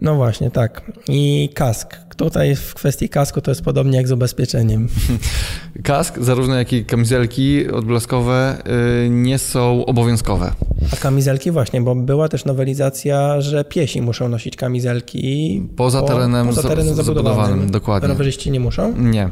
[0.00, 0.82] No właśnie, tak.
[1.08, 2.08] I kask.
[2.16, 4.88] Tutaj w kwestii kasku to jest podobnie jak z ubezpieczeniem.
[5.82, 8.62] Kask, zarówno jak i kamizelki odblaskowe
[9.06, 10.52] y, nie są obowiązkowe.
[10.92, 16.62] A kamizelki właśnie, bo była też nowelizacja, że piesi muszą nosić kamizelki poza terenem, poza
[16.62, 17.36] terenem zabudowanym.
[17.36, 17.70] zabudowanym.
[17.70, 18.08] Dokładnie.
[18.08, 18.94] Rowerzyści nie muszą?
[18.96, 19.28] Nie.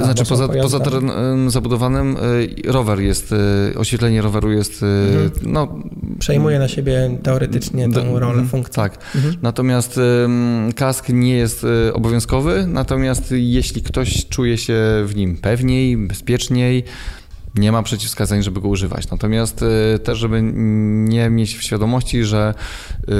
[0.00, 5.30] A, znaczy poza, poza terenem zabudowanym y, rower jest, y, oświetlenie roweru jest, mhm.
[5.52, 5.78] no...
[6.18, 8.74] Przejmuje na siebie teoretycznie tę rolę, mhm, funkcję.
[8.74, 8.98] Tak.
[9.14, 9.34] Mhm.
[9.42, 9.65] Natomiast
[10.76, 16.84] kask nie jest obowiązkowy, natomiast jeśli ktoś czuje się w nim pewniej, bezpieczniej,
[17.58, 19.10] nie ma przeciwwskazań, żeby go używać.
[19.10, 19.62] Natomiast
[19.94, 22.54] y, też, żeby nie mieć w świadomości, że
[22.94, 23.12] y,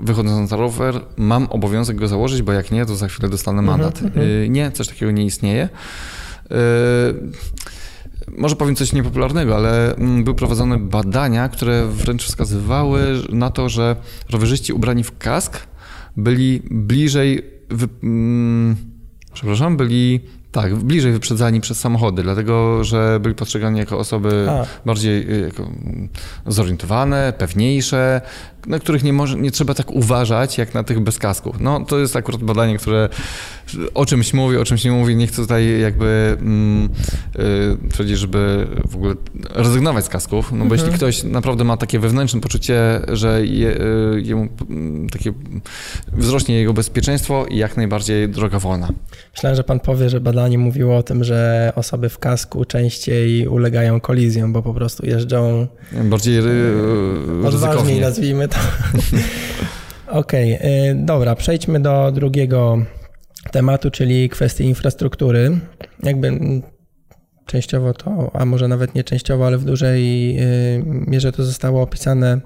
[0.00, 3.78] wychodząc na rower, mam obowiązek go założyć, bo jak nie, to za chwilę dostanę mhm,
[3.78, 4.02] mandat.
[4.02, 5.68] Mhm, nie, coś takiego nie istnieje.
[8.38, 13.96] Może powiem coś niepopularnego, ale mm, były prowadzone badania, które wręcz wskazywały na to, że
[14.30, 15.58] rowerzyści ubrani w kask
[16.16, 18.76] byli bliżej, wy, mm,
[19.32, 20.20] przepraszam, byli
[20.52, 24.66] tak, bliżej wyprzedzani przez samochody, dlatego że byli postrzegani jako osoby A.
[24.86, 25.70] bardziej y, jako
[26.46, 28.20] zorientowane, pewniejsze,
[28.66, 31.54] na których nie, może, nie trzeba tak uważać, jak na tych bez kasku.
[31.60, 33.08] No, to jest akurat badanie, które
[33.94, 35.16] o czymś mówi, o czymś nie mówi.
[35.16, 36.88] Nie chcę tutaj jakby mm,
[37.38, 39.14] yy, twierdzić, żeby w ogóle
[39.50, 40.80] rezygnować z kasków, no bo mhm.
[40.80, 45.32] jeśli ktoś naprawdę ma takie wewnętrzne poczucie, że je, yy, jemu yy, takie
[46.12, 48.88] wzrośnie jego bezpieczeństwo i jak najbardziej droga wolna.
[49.34, 54.00] Myślałem, że pan powie, że badanie mówiło o tym, że osoby w kasku częściej ulegają
[54.00, 55.66] kolizjom, bo po prostu jeżdżą
[56.04, 56.74] bardziej ry,
[57.46, 58.58] odważniej, nazwijmy to.
[60.18, 62.78] Okej, okay, dobra, przejdźmy do drugiego
[63.50, 65.58] tematu, czyli kwestii infrastruktury.
[66.02, 66.40] Jakby
[67.46, 72.40] częściowo to, a może nawet nie częściowo, ale w dużej y, mierze to zostało opisane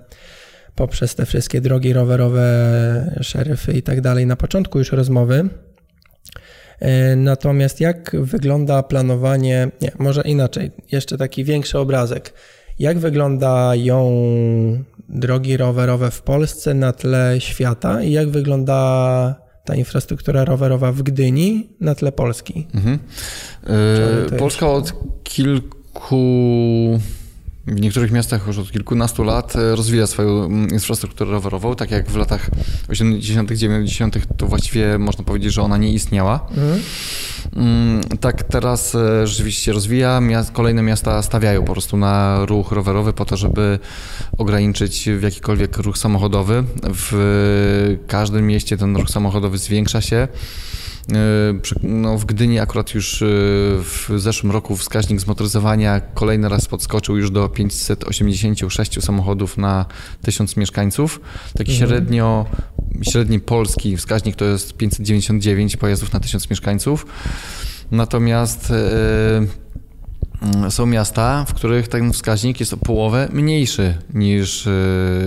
[0.74, 5.48] poprzez te wszystkie drogi rowerowe, szeryfy i tak dalej na początku już rozmowy.
[6.82, 12.32] Y, natomiast jak wygląda planowanie, nie, może inaczej, jeszcze taki większy obrazek.
[12.78, 14.12] Jak wyglądają
[15.12, 21.68] drogi rowerowe w Polsce na tle świata i jak wygląda ta infrastruktura rowerowa w Gdyni
[21.80, 22.66] na tle Polski.
[22.74, 22.98] Mhm.
[24.30, 24.92] Yy, Polska od
[25.22, 26.18] kilku
[27.66, 32.10] w niektórych miastach już od kilkunastu lat e, rozwija swoją mm, infrastrukturę rowerową, tak jak
[32.10, 32.50] w latach
[32.88, 34.36] 80., 90.
[34.36, 36.46] to właściwie można powiedzieć, że ona nie istniała.
[36.50, 36.80] Mhm.
[37.56, 40.20] Mm, tak teraz e, rzeczywiście rozwija.
[40.52, 43.78] Kolejne miasta stawiają po prostu na ruch rowerowy po to, żeby
[44.38, 46.64] ograniczyć w jakikolwiek ruch samochodowy.
[46.82, 50.28] W każdym mieście ten ruch samochodowy zwiększa się.
[51.12, 53.26] E, no, w Gdyni akurat już e,
[53.82, 59.86] w zeszłym roku wskaźnik zmotoryzowania kolejny raz podskoczył już do 586 samochodów na
[60.22, 61.20] 1000 mieszkańców.
[61.58, 61.90] Taki mhm.
[61.90, 62.46] średnio,
[63.02, 67.06] średni polski wskaźnik to jest 599 pojazdów na 1000 mieszkańców.
[67.90, 69.46] Natomiast e,
[70.70, 74.70] są miasta, w których ten wskaźnik jest o połowę mniejszy niż y,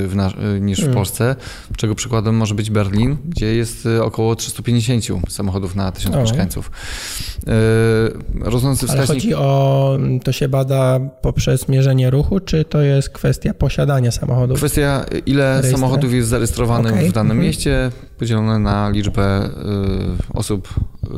[0.07, 0.16] w,
[0.57, 0.95] y, niż w hmm.
[0.95, 1.36] Polsce,
[1.78, 6.72] czego przykładem może być Berlin, gdzie jest y, około 350 samochodów na tysiąc mieszkańców.
[8.41, 9.09] Rosnący wskaźnik...
[9.09, 14.57] Ale chodzi o, to się bada poprzez mierzenie ruchu, czy to jest kwestia posiadania samochodów?
[14.57, 17.09] Kwestia, ile samochodów jest zarejestrowanych okay.
[17.09, 17.47] w danym mhm.
[17.47, 19.49] mieście, podzielone na liczbę
[20.34, 20.74] osób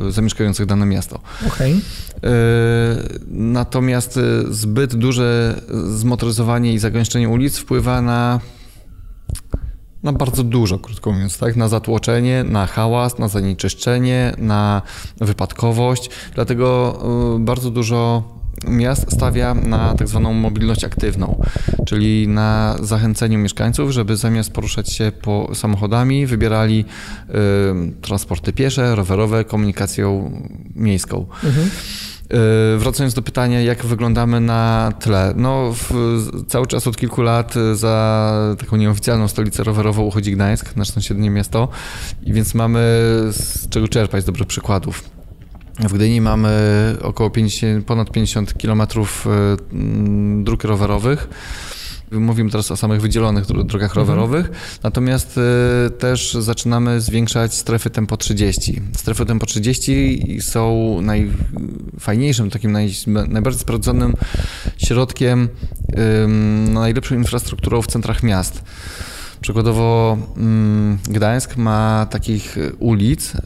[0.09, 1.19] zamieszkających dane miasto.
[1.47, 1.81] Okay.
[3.27, 8.39] Natomiast Natomiast y, zbyt duże zmotoryzowanie i zagęszczenie ulic wpływa na,
[10.03, 11.55] na bardzo dużo, krótko mówiąc, tak?
[11.55, 14.81] na zatłoczenie, na hałas, na zanieczyszczenie, na
[15.21, 16.09] wypadkowość.
[16.35, 16.99] Dlatego
[17.35, 18.23] y, bardzo dużo
[18.67, 21.41] miast stawia na tak zwaną mobilność aktywną,
[21.85, 26.85] czyli na zachęceniu mieszkańców, żeby zamiast poruszać się po samochodami, wybierali
[27.29, 27.33] y,
[28.01, 30.31] transporty piesze, rowerowe, komunikację
[30.75, 31.25] miejską.
[31.43, 31.69] Mhm.
[32.29, 35.33] E, wracając do pytania, jak wyglądamy na tle.
[35.35, 35.91] No, w,
[36.47, 41.67] cały czas od kilku lat za taką nieoficjalną stolicę rowerową uchodzi Gdańsk, nasze sąsiednie miasto,
[42.23, 42.79] i więc mamy
[43.31, 45.16] z czego czerpać dobrych przykładów.
[45.79, 46.51] W Gdyni mamy
[47.01, 49.57] około 50, ponad 50 kilometrów e,
[50.43, 51.27] dróg rowerowych
[52.11, 53.95] Mówimy teraz o samych wydzielonych drogach mhm.
[53.95, 54.51] rowerowych,
[54.83, 58.81] natomiast y, też zaczynamy zwiększać strefy tempo 30.
[58.95, 62.91] Strefy tempo 30 są najfajniejszym, takim naj,
[63.27, 64.13] najbardziej sprawdzonym
[64.77, 65.49] środkiem,
[66.69, 68.63] najlepszą infrastrukturą w centrach miast.
[69.41, 73.39] Przykładowo mm, Gdańsk ma takich ulic y,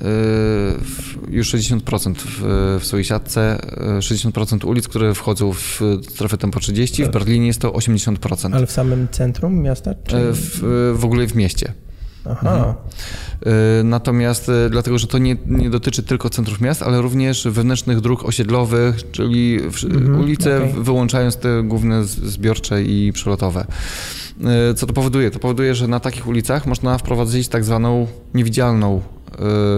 [1.30, 2.42] już 60% w,
[2.82, 3.58] w swojej siatce,
[4.00, 7.14] 60% y, ulic, które wchodzą w strefę tempo 30, w tak.
[7.14, 8.56] Berlinie jest to 80%.
[8.56, 9.96] Ale w samym centrum miasta?
[10.08, 10.18] Czy...
[10.18, 11.74] Y, w, w ogóle w mieście.
[12.30, 12.56] Aha.
[12.56, 13.90] Mhm.
[13.90, 19.12] Natomiast dlatego, że to nie, nie, dotyczy tylko centrów miast, ale również wewnętrznych dróg osiedlowych,
[19.12, 20.84] czyli mhm, ulice, okay.
[20.84, 23.66] wyłączając te główne zbiorcze i przelotowe.
[24.46, 25.32] E, co to powoduje?
[25.32, 29.02] To powoduje, że na takich ulicach można wprowadzić tak zwaną niewidzialną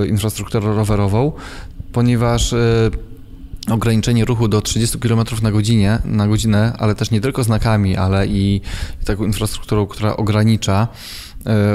[0.03, 1.31] e, infrastrukturę rowerową,
[1.91, 2.91] ponieważ e,
[3.71, 8.27] ograniczenie ruchu do 30 km na, godzinie, na godzinę, ale też nie tylko znakami, ale
[8.27, 8.61] i
[9.05, 10.87] taką infrastrukturą, która ogranicza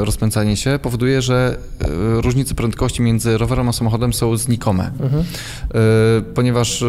[0.01, 1.87] rozpędzanie się powoduje, że e,
[2.21, 4.91] różnice prędkości między rowerem a samochodem są znikome.
[5.01, 5.23] Mhm.
[5.23, 5.75] E,
[6.35, 6.85] ponieważ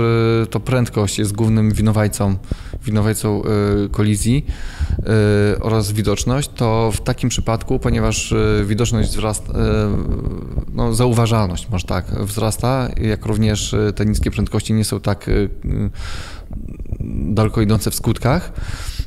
[0.49, 2.35] to prędkość jest głównym winowajcą,
[2.85, 3.41] winowajcą
[3.91, 4.45] kolizji
[5.61, 8.33] oraz widoczność, to w takim przypadku, ponieważ
[8.65, 9.53] widoczność wzrasta,
[10.73, 15.29] no, zauważalność może tak, wzrasta, jak również te niskie prędkości nie są tak
[17.33, 18.51] daleko idące w skutkach,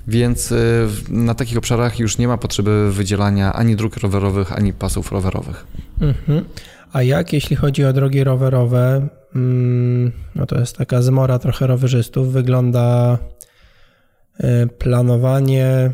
[0.08, 5.12] więc y, na takich obszarach już nie ma potrzeby wydzielania ani dróg rowerowych, ani pasów
[5.12, 5.66] rowerowych.
[6.00, 6.44] Mhm.
[6.92, 12.32] A jak jeśli chodzi o drogi rowerowe, mm, no to jest taka zmora trochę rowerzystów,
[12.32, 13.18] wygląda
[14.40, 15.90] y, planowanie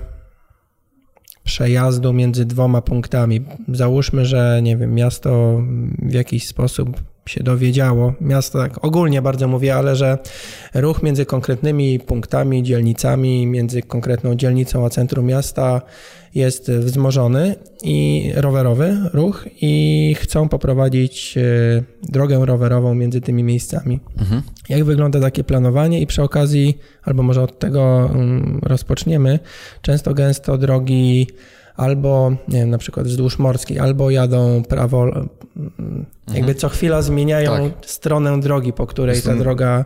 [1.45, 3.45] przejazdu między dwoma punktami.
[3.69, 5.63] Załóżmy, że nie wiem, miasto
[5.99, 10.19] w jakiś sposób się dowiedziało, miasto tak ogólnie bardzo mówię, ale że
[10.75, 15.83] ruch między konkretnymi punktami, dzielnicami, między konkretną dzielnicą a centrum miasta
[16.35, 24.01] jest wzmożony i rowerowy ruch i chcą poprowadzić e, drogę rowerową między tymi miejscami.
[24.19, 24.43] Mhm.
[24.69, 29.39] Jak wygląda takie planowanie i przy okazji, albo może od tego mm, rozpoczniemy,
[29.83, 31.27] często gęsto drogi
[31.77, 35.07] albo nie wiem, na przykład wzdłuż morskiej, albo jadą prawo,
[36.29, 36.55] jakby mhm.
[36.55, 37.91] co chwila zmieniają tak.
[37.91, 39.85] stronę drogi, po której ta droga,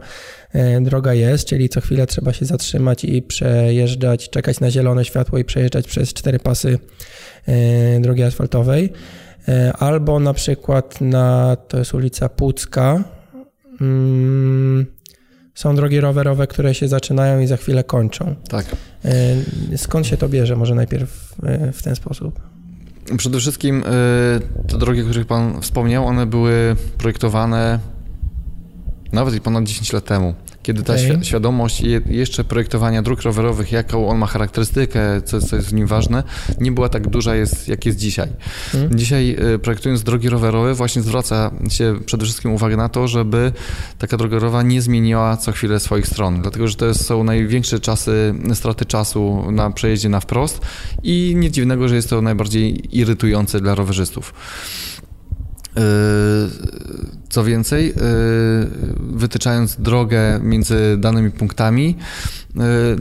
[0.53, 5.39] e, droga jest, czyli co chwilę trzeba się zatrzymać i przejeżdżać, czekać na zielone światło
[5.39, 6.79] i przejeżdżać przez cztery pasy
[7.47, 8.93] e, drogi asfaltowej.
[9.49, 13.05] E, albo na przykład na, to jest ulica Pucka,
[13.81, 14.87] mm,
[15.55, 18.35] są drogi rowerowe, które się zaczynają i za chwilę kończą.
[18.49, 18.67] Tak.
[19.77, 20.57] Skąd się to bierze?
[20.57, 21.35] Może najpierw
[21.73, 22.41] w ten sposób.
[23.17, 27.79] Przede wszystkim e, te drogi, o których Pan wspomniał, one były projektowane
[29.13, 31.25] nawet i ponad 10 lat temu kiedy ta okay.
[31.25, 36.23] świadomość jeszcze projektowania dróg rowerowych, jaką on ma charakterystykę, co, co jest w nim ważne,
[36.61, 38.29] nie była tak duża, jest, jak jest dzisiaj.
[38.73, 38.99] Hmm.
[38.99, 43.53] Dzisiaj y, projektując drogi rowerowe właśnie zwraca się przede wszystkim uwagę na to, żeby
[43.99, 48.35] taka droga rowerowa nie zmieniała co chwilę swoich stron, dlatego że to są największe czasy,
[48.55, 50.61] straty czasu na przejeździe na wprost
[51.03, 54.35] i nie dziwnego, że jest to najbardziej irytujące dla rowerzystów.
[55.77, 55.83] Yy,
[57.29, 57.95] co więcej, yy,
[58.99, 61.97] wytyczając drogę między danymi punktami,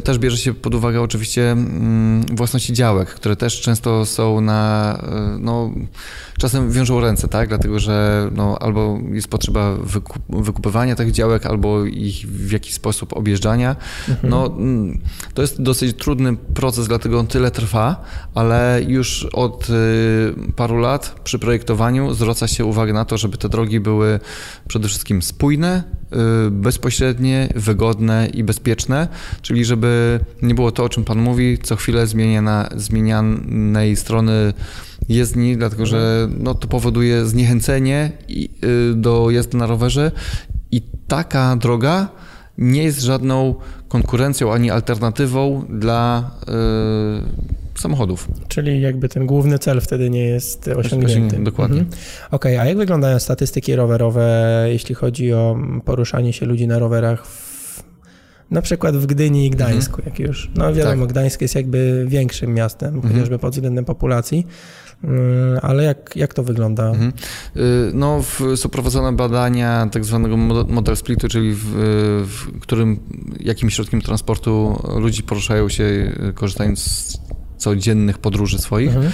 [0.04, 4.98] też bierze się pod uwagę oczywiście mm, własności działek, które też często są na,
[5.36, 5.72] y, no,
[6.38, 7.50] czasem wiążą ręce, tak?
[7.50, 13.18] Dlatego, że no, albo jest potrzeba wykup wykupywania tych działek, albo ich w jakiś sposób
[13.18, 13.76] objeżdżania.
[14.10, 14.30] Mhm.
[14.30, 15.00] No, mm,
[15.34, 18.04] to jest dosyć trudny proces, dlatego on tyle trwa,
[18.36, 23.50] ale już od y, paru lat przy projektowaniu zwraca się uwagę na to, żeby te
[23.50, 24.20] drogi były
[24.68, 25.84] przede wszystkim spójne,
[26.52, 29.08] bezpośrednie, wygodne i bezpieczne,
[29.42, 34.54] czyli żeby nie było to, o czym Pan mówi, co chwilę zmieniana, zmienianej strony
[35.10, 38.50] jezdni, dlatego że no, to powoduje zniechęcenie y,
[38.96, 40.12] do jazdy na rowerze.
[40.72, 42.10] I taka droga
[42.58, 43.56] nie jest żadną
[43.92, 46.32] konkurencją ani alternatywą dla
[47.76, 48.28] y, samochodów.
[48.48, 51.44] Czyli jakby ten główny cel wtedy nie jest osiągnięty.
[51.44, 51.80] Dokładnie.
[51.80, 52.02] Mhm.
[52.32, 57.26] Okej, okay, a jak wyglądają statystyki rowerowe, jeśli chodzi o poruszanie się ludzi na rowerach
[57.26, 57.52] w
[58.52, 60.10] na przykład w Gdyni i Gdańsku, mhm.
[60.10, 60.52] jak już.
[60.56, 61.12] No wiadomo, tak.
[61.12, 63.14] Gdańsk jest jakby większym miastem, mhm.
[63.14, 64.48] chociażby pod względem populacji.
[65.04, 66.90] Mm, ale jak, jak to wygląda?
[66.90, 67.14] Mhm.
[67.58, 68.24] Y, no,
[68.56, 70.38] są prowadzone badania tak zwanego
[70.68, 71.66] model splitu, czyli w,
[72.28, 73.00] w którym
[73.40, 77.18] jakim środkiem transportu ludzi poruszają się y, korzystając z
[77.58, 78.96] codziennych podróży swoich.
[78.96, 79.12] Mhm.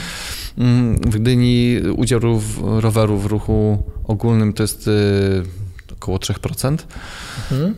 [0.58, 2.20] Mm, w Gdyni udział
[2.80, 4.92] rowerów w ruchu ogólnym to jest y,
[5.92, 6.78] około 3%.
[7.52, 7.76] Mhm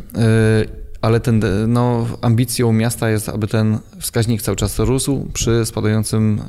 [1.02, 6.42] ale ten, no, ambicją miasta jest, aby ten wskaźnik cały czas rósł przy spadającym y,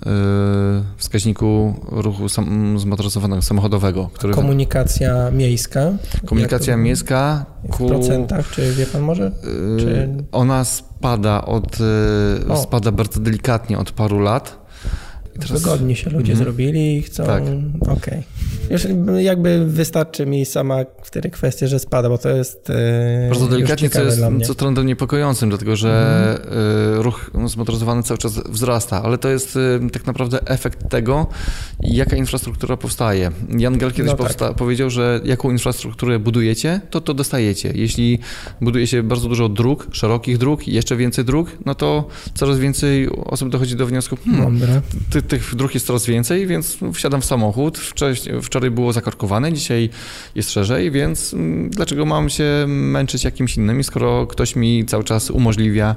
[0.97, 4.11] wskaźniku ruchu sam, zmotoryzowanego, samochodowego.
[4.15, 5.93] Który, Komunikacja miejska?
[6.27, 7.47] Komunikacja miejska.
[7.71, 9.27] Ku, w procentach, czy wie pan może?
[9.27, 10.09] Y, czy...
[10.33, 14.60] Ona spada od, y, spada bardzo delikatnie od paru lat.
[15.41, 15.63] Teraz...
[15.63, 16.45] Wygodnie się ludzie mhm.
[16.45, 17.27] zrobili i chcą.
[17.27, 17.43] Tak.
[17.81, 17.93] Okej.
[17.97, 18.23] Okay.
[18.71, 18.87] Już
[19.19, 22.71] jakby wystarczy mi sama wtedy kwestia, że spada, bo to jest.
[22.71, 27.03] E, Bardzo delikatnie, co jest co trendem niepokojącym, dlatego że mhm.
[27.03, 31.27] ruch zmotoryzowany cały czas wzrasta, ale to jest e, tak naprawdę efekt tego,
[31.81, 33.31] jaka infrastruktura powstaje.
[33.59, 34.55] Jan Gell kiedyś no tak.
[34.55, 37.73] powiedział, że jaką infrastrukturę budujecie, to to dostajecie.
[37.75, 38.19] Jeśli
[38.61, 43.49] buduje się bardzo dużo dróg, szerokich dróg, jeszcze więcej dróg, no to coraz więcej osób
[43.49, 44.61] dochodzi do wniosku, hmm,
[45.23, 47.79] ty, tych dróg jest coraz więcej, więc wsiadam w samochód.
[47.79, 49.91] Wcześniej, wczoraj było zakorkowane, dzisiaj
[50.35, 55.31] jest szerzej, więc mm, dlaczego mam się męczyć jakimś innym, skoro ktoś mi cały czas
[55.31, 55.97] umożliwia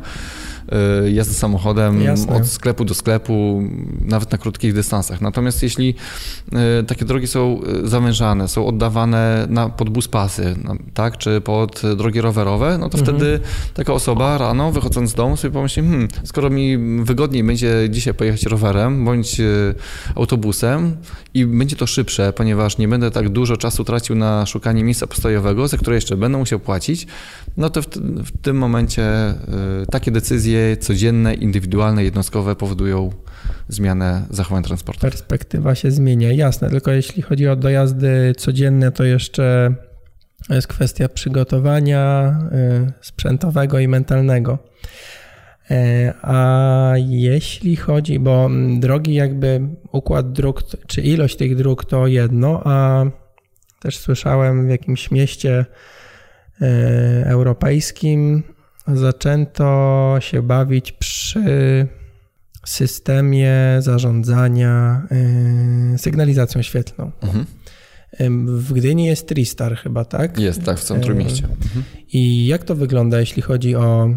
[1.13, 2.35] jazdy samochodem Jasne.
[2.35, 3.63] od sklepu do sklepu,
[4.05, 5.21] nawet na krótkich dystansach.
[5.21, 5.95] Natomiast jeśli
[6.79, 10.55] y, takie drogi są y, zawężane, są oddawane na, pod bus pasy,
[10.93, 13.17] tak, czy pod drogi rowerowe, no to mhm.
[13.17, 13.39] wtedy
[13.73, 18.43] taka osoba rano wychodząc z domu sobie pomyśli, hmm, skoro mi wygodniej będzie dzisiaj pojechać
[18.43, 19.41] rowerem bądź
[20.15, 20.97] autobusem
[21.33, 25.67] i będzie to szybsze, ponieważ nie będę tak dużo czasu tracił na szukanie miejsca postojowego,
[25.67, 27.07] za które jeszcze będę musiał płacić,
[27.57, 27.85] no to w,
[28.25, 33.09] w tym momencie y, takie decyzje codzienne, indywidualne, jednostkowe powodują
[33.67, 35.01] zmianę zachowań transportu.
[35.01, 39.75] Perspektywa się zmienia, jasne, tylko jeśli chodzi o dojazdy codzienne, to jeszcze
[40.49, 44.57] jest kwestia przygotowania y, sprzętowego i mentalnego.
[45.71, 48.49] E, a jeśli chodzi, bo
[48.79, 49.61] drogi jakby
[49.91, 53.05] układ dróg, czy ilość tych dróg to jedno, a
[53.79, 55.65] też słyszałem w jakimś mieście
[56.61, 58.43] e, europejskim
[58.87, 61.87] zaczęto się bawić przy
[62.65, 65.07] systemie zarządzania
[65.93, 67.11] e, sygnalizacją świetlną.
[67.21, 67.45] Mhm.
[68.47, 70.39] W Gdyni jest Tristar chyba, tak?
[70.39, 71.43] Jest, tak, w centrum mieście.
[71.43, 71.83] Mhm.
[72.13, 74.09] I jak to wygląda, jeśli chodzi o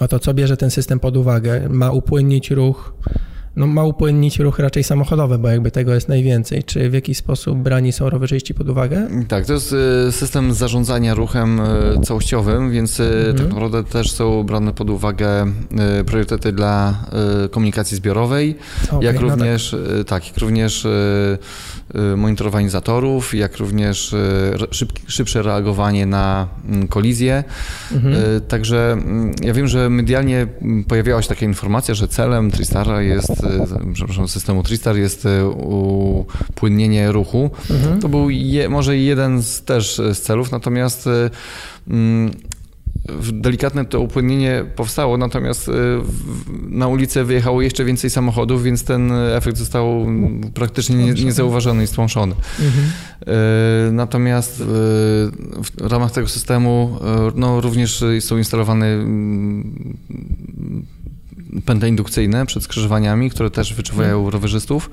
[0.00, 1.68] o to, co bierze ten system pod uwagę.
[1.68, 2.94] Ma upłynnić ruch,
[3.56, 6.64] no ma upłynnić ruch raczej samochodowy, bo jakby tego jest najwięcej.
[6.64, 9.08] Czy w jakiś sposób brani są rowerzyści pod uwagę?
[9.28, 9.74] Tak, to jest
[10.08, 13.36] y, system zarządzania ruchem y, całościowym, więc y, mhm.
[13.36, 15.46] tak naprawdę też są brane pod uwagę
[16.06, 17.04] priorytety dla
[17.50, 20.06] komunikacji zbiorowej, okay, jak również, no tak.
[20.06, 20.26] tak.
[20.26, 20.86] jak również
[22.16, 24.56] monitorowanie zatorów, jak również y,
[25.06, 27.44] szybsze reagowanie na mm, kolizję.
[27.92, 28.14] Mhm.
[28.14, 33.02] Y, także mm, ja wiem, że medialnie mm, pojawiała się taka informacja, że celem Tristara
[33.02, 33.32] jest,
[33.94, 35.28] przepraszam, systemu Tristar jest
[36.48, 37.50] upłynnienie ruchu.
[37.70, 38.00] Mhm.
[38.00, 41.08] To był je, może jeden z też z celów, natomiast
[43.32, 45.72] delikatne to upłynnienie powstało, natomiast y,
[46.68, 50.06] na ulicę wyjechało jeszcze więcej samochodów, więc ten efekt został
[50.54, 52.34] praktycznie niezauważony i stłamszony.
[52.60, 52.84] Mhm.
[53.88, 56.98] Y, natomiast y, w ramach tego systemu
[57.34, 59.96] no, również są instalowane mm,
[61.64, 64.32] pętle indukcyjne przed skrzyżowaniami, które też wyczuwają mhm.
[64.32, 64.90] rowerzystów.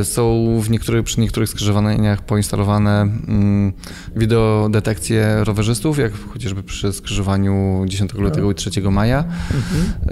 [0.00, 3.72] Y, są w niektórych, przy niektórych skrzyżowaniach poinstalowane mm,
[4.16, 9.18] wideodetekcje rowerzystów, jak chociażby przy skrzyżowaniu 10 lutego i 3 maja.
[9.18, 10.10] Mhm.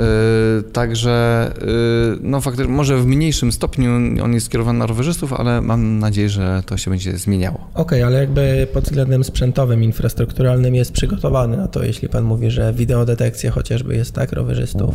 [0.58, 3.90] Y, także y, no faktycznie może w mniejszym stopniu
[4.24, 7.58] on jest skierowany na rowerzystów, ale mam nadzieję, że to się będzie zmieniało.
[7.74, 12.50] Okej, okay, ale jakby pod względem sprzętowym, infrastrukturalnym jest przygotowany na to, jeśli pan mówi,
[12.50, 14.94] że wideodetekcja chociażby jest tak rowerzystów.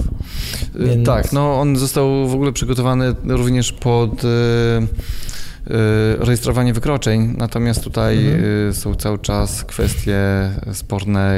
[0.75, 1.05] Więc...
[1.05, 4.26] Tak, no on został w ogóle przygotowany również pod
[6.19, 8.69] rejestrowanie wykroczeń, natomiast tutaj mhm.
[8.69, 10.19] Y, są cały czas kwestie
[10.73, 11.35] sporne,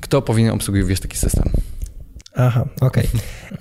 [0.00, 1.44] kto powinien obsługiwać taki system.
[2.34, 3.08] Aha, okej.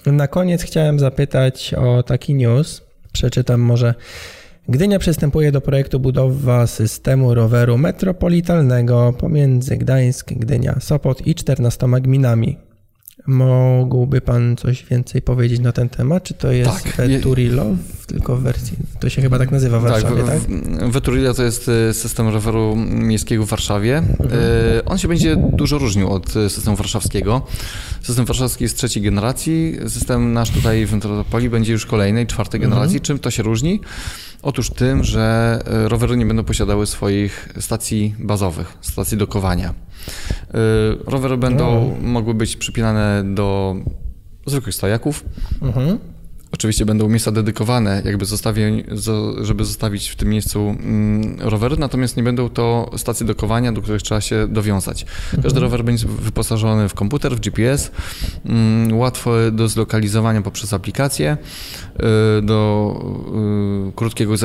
[0.02, 0.14] Okay.
[0.14, 2.82] Na koniec chciałem zapytać o taki news.
[3.12, 3.94] Przeczytam może.
[4.70, 12.58] Gdynia przystępuje do projektu budowa systemu roweru metropolitalnego pomiędzy Gdańsk, Gdynia, Sopot i 14 gminami.
[13.28, 16.24] Mógłby Pan coś więcej powiedzieć na ten temat?
[16.24, 17.66] Czy to jest tak, Veturilo,
[18.08, 20.40] tylko w wersji, to się chyba tak nazywa w tak, Warszawie, tak?
[20.80, 20.92] tak?
[20.92, 23.98] Veturilo to jest y, system roweru miejskiego w Warszawie.
[23.98, 24.34] Mhm.
[24.34, 27.42] Y, on się będzie dużo różnił od y, systemu warszawskiego.
[28.02, 32.72] System warszawski jest trzeciej generacji, system nasz tutaj w Metropolii będzie już kolejnej, czwartej mhm.
[32.72, 33.02] generacji.
[33.02, 33.82] Czym to się różni?
[34.42, 39.74] Otóż tym, że rowery nie będą posiadały swoich stacji bazowych, stacji dokowania.
[41.06, 42.08] Rowery będą no.
[42.08, 43.76] mogły być przypinane do
[44.45, 45.26] zwykłych stojaków.
[45.62, 46.00] Mhm.
[46.60, 48.84] Oczywiście będą miejsca dedykowane, jakby zostawię,
[49.41, 54.01] żeby zostawić w tym miejscu mm, rowery, natomiast nie będą to stacje dokowania, do których
[54.01, 55.05] trzeba się dowiązać.
[55.32, 55.64] Każdy mhm.
[55.64, 57.91] rower będzie wyposażony w komputer, w GPS,
[58.45, 61.38] mm, łatwy do zlokalizowania poprzez aplikację,
[62.39, 62.99] y, do
[63.89, 64.36] y, krótkiego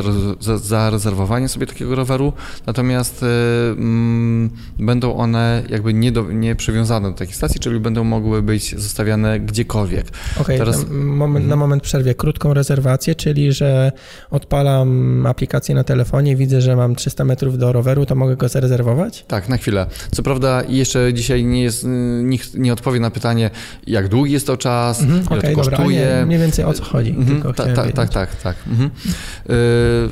[0.63, 2.33] zarezerwowania sobie takiego roweru,
[2.67, 8.05] natomiast y, mm, będą one jakby nie, do, nie przywiązane do takiej stacji, czyli będą
[8.05, 10.07] mogły być zostawiane gdziekolwiek.
[10.09, 10.87] Okej, okay, Teraz...
[10.91, 13.93] moment, na moment przerwie krótką rezerwację, czyli że
[14.31, 19.25] odpalam aplikację na telefonie, widzę, że mam 300 metrów do roweru, to mogę go zarezerwować?
[19.29, 19.87] Tak, na chwilę.
[20.11, 21.87] Co prawda jeszcze dzisiaj nie jest,
[22.23, 23.51] nikt nie odpowie na pytanie,
[23.87, 26.17] jak długi jest to czas, mhm, ile okay, to dobra, kosztuje.
[26.19, 27.11] Nie, mniej więcej o co chodzi.
[27.11, 28.57] Mhm, ta, ta, tak, tak, tak.
[28.67, 28.89] Mhm.
[28.89, 28.91] Y,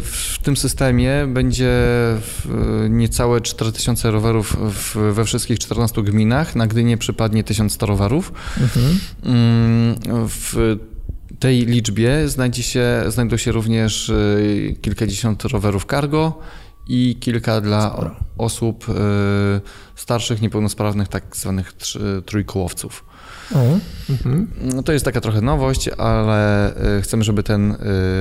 [0.03, 1.73] w tym systemie będzie
[2.91, 4.57] niecałe 4000 rowerów
[5.13, 6.57] we wszystkich 14 gminach.
[6.57, 8.33] Na Gdynie przypadnie 1100 rowerów.
[8.61, 8.99] Mhm.
[9.25, 10.77] Mm, w
[11.43, 16.39] tej liczbie znajdzie się, znajdą się również y, kilkadziesiąt rowerów cargo
[16.89, 18.17] i kilka dla Sporo.
[18.39, 18.93] osób y,
[19.97, 21.73] starszych, niepełnosprawnych, tak zwanych
[22.27, 23.05] trójkołowców.
[23.55, 23.79] O,
[24.11, 24.49] mhm.
[24.75, 27.77] no to jest taka trochę nowość, ale y, chcemy, żeby ten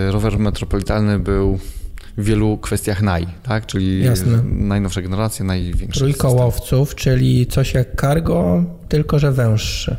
[0.10, 1.60] rower metropolitalny był
[2.18, 3.66] w wielu kwestiach naj, tak?
[3.66, 4.44] czyli Jasne.
[4.44, 6.00] najnowsza generacja, największa.
[6.00, 9.98] Trójkołowców, czyli coś jak cargo, tylko że węższy.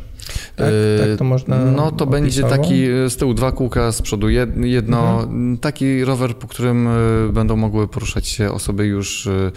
[0.55, 0.67] Tak,
[0.99, 1.57] tak to yy, można.
[1.65, 4.29] No to będzie taki y, z tyłu dwa kółka, z przodu
[4.63, 5.21] jedno.
[5.21, 5.57] Mhm.
[5.57, 9.51] Taki rower, po którym y, będą mogły poruszać się osoby już y,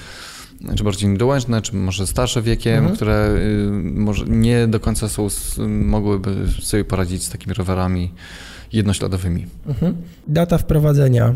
[0.77, 2.97] czy bardziej niedołężne, czy może starsze wiekiem, mhm.
[2.97, 3.35] które
[3.83, 5.29] może nie do końca są,
[5.69, 8.13] mogłyby sobie poradzić z takimi rowerami
[8.73, 9.47] jednośladowymi.
[9.67, 9.97] Mhm.
[10.27, 11.35] Data wprowadzenia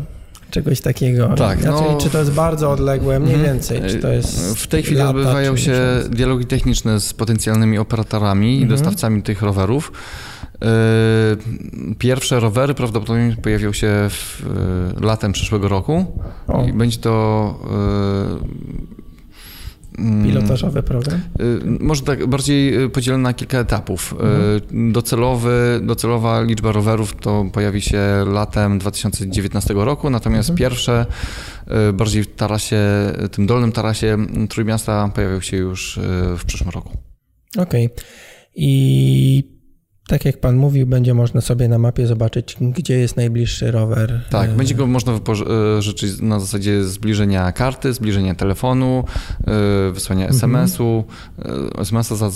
[0.51, 1.35] czegoś takiego.
[1.37, 3.53] Tak, znaczy, no, czy to jest bardzo odległe, mniej mhm.
[3.53, 5.79] więcej, czy to jest W tej chwili lata, odbywają się
[6.09, 8.69] dialogi techniczne z potencjalnymi operatorami i mhm.
[8.69, 9.91] dostawcami tych rowerów.
[10.61, 14.45] Yy, pierwsze rowery prawdopodobnie pojawią się w,
[14.95, 16.63] yy, latem przyszłego roku o.
[16.63, 18.90] i będzie to mm,
[20.23, 21.19] Pilotażowy program?
[21.79, 24.15] Może tak bardziej podzielony na kilka etapów.
[24.19, 24.91] Mhm.
[24.91, 30.57] Docelowy, docelowa liczba rowerów to pojawi się latem 2019 roku, natomiast mhm.
[30.57, 31.05] pierwsze
[31.93, 32.81] bardziej w tarasie,
[33.31, 34.17] tym dolnym tarasie
[34.49, 35.99] Trójmiasta pojawią się już
[36.37, 36.97] w przyszłym roku.
[37.57, 37.85] Okej.
[37.85, 38.05] Okay.
[38.55, 39.50] I
[40.11, 44.21] tak jak pan mówił, będzie można sobie na mapie zobaczyć, gdzie jest najbliższy rower.
[44.29, 49.03] Tak, e, będzie go można wypożyczyć na zasadzie zbliżenia karty, zbliżenia telefonu,
[49.47, 51.03] e, wysłania SMS-u,
[51.37, 51.69] mhm.
[51.77, 52.29] SMS-a za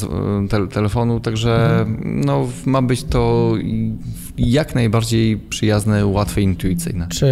[0.72, 2.22] telefonu, także mhm.
[2.26, 3.54] no, ma być to
[4.38, 7.08] jak najbardziej przyjazne, łatwe, intuicyjne.
[7.08, 7.28] Czy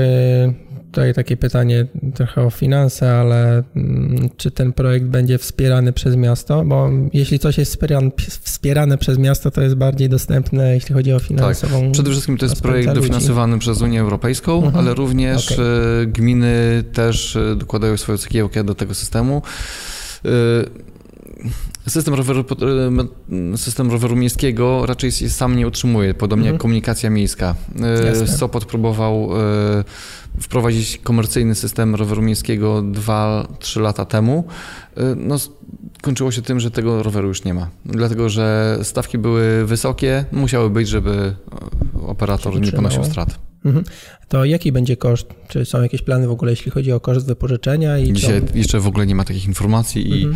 [0.94, 6.66] tutaj takie pytanie trochę o finanse, ale mm, czy ten projekt będzie wspierany przez miasto?
[6.66, 11.20] Bo jeśli coś jest wspierane, wspierane przez miasto, to jest bardziej dostępne, jeśli chodzi o
[11.20, 11.82] finansową.
[11.82, 11.92] Tak.
[11.92, 14.76] Przede wszystkim to jest projekt dofinansowany przez Unię Europejską, mhm.
[14.76, 15.66] ale również okay.
[15.66, 19.42] E, gminy też e, dokładają swoją cegiełkę do tego systemu.
[21.88, 22.46] E, system roweru,
[23.56, 26.54] system roweru miejskiego raczej się sam nie utrzymuje, podobnie mhm.
[26.54, 27.56] jak komunikacja miejska.
[28.06, 28.28] Jasne.
[28.28, 29.30] Sopot próbował
[30.40, 34.44] wprowadzić komercyjny system roweru miejskiego 2-3 lata temu.
[35.16, 35.36] No,
[36.02, 37.70] kończyło się tym, że tego roweru już nie ma.
[37.86, 41.36] Dlatego, że stawki były wysokie, musiały być, żeby
[42.08, 43.40] operator nie ponosił strat.
[43.66, 43.86] Mhm.
[44.28, 45.28] To jaki będzie koszt?
[45.48, 47.98] Czy są jakieś plany w ogóle, jeśli chodzi o koszt wypożyczenia?
[47.98, 50.36] I Dzisiaj jeszcze w ogóle nie ma takich informacji i mhm.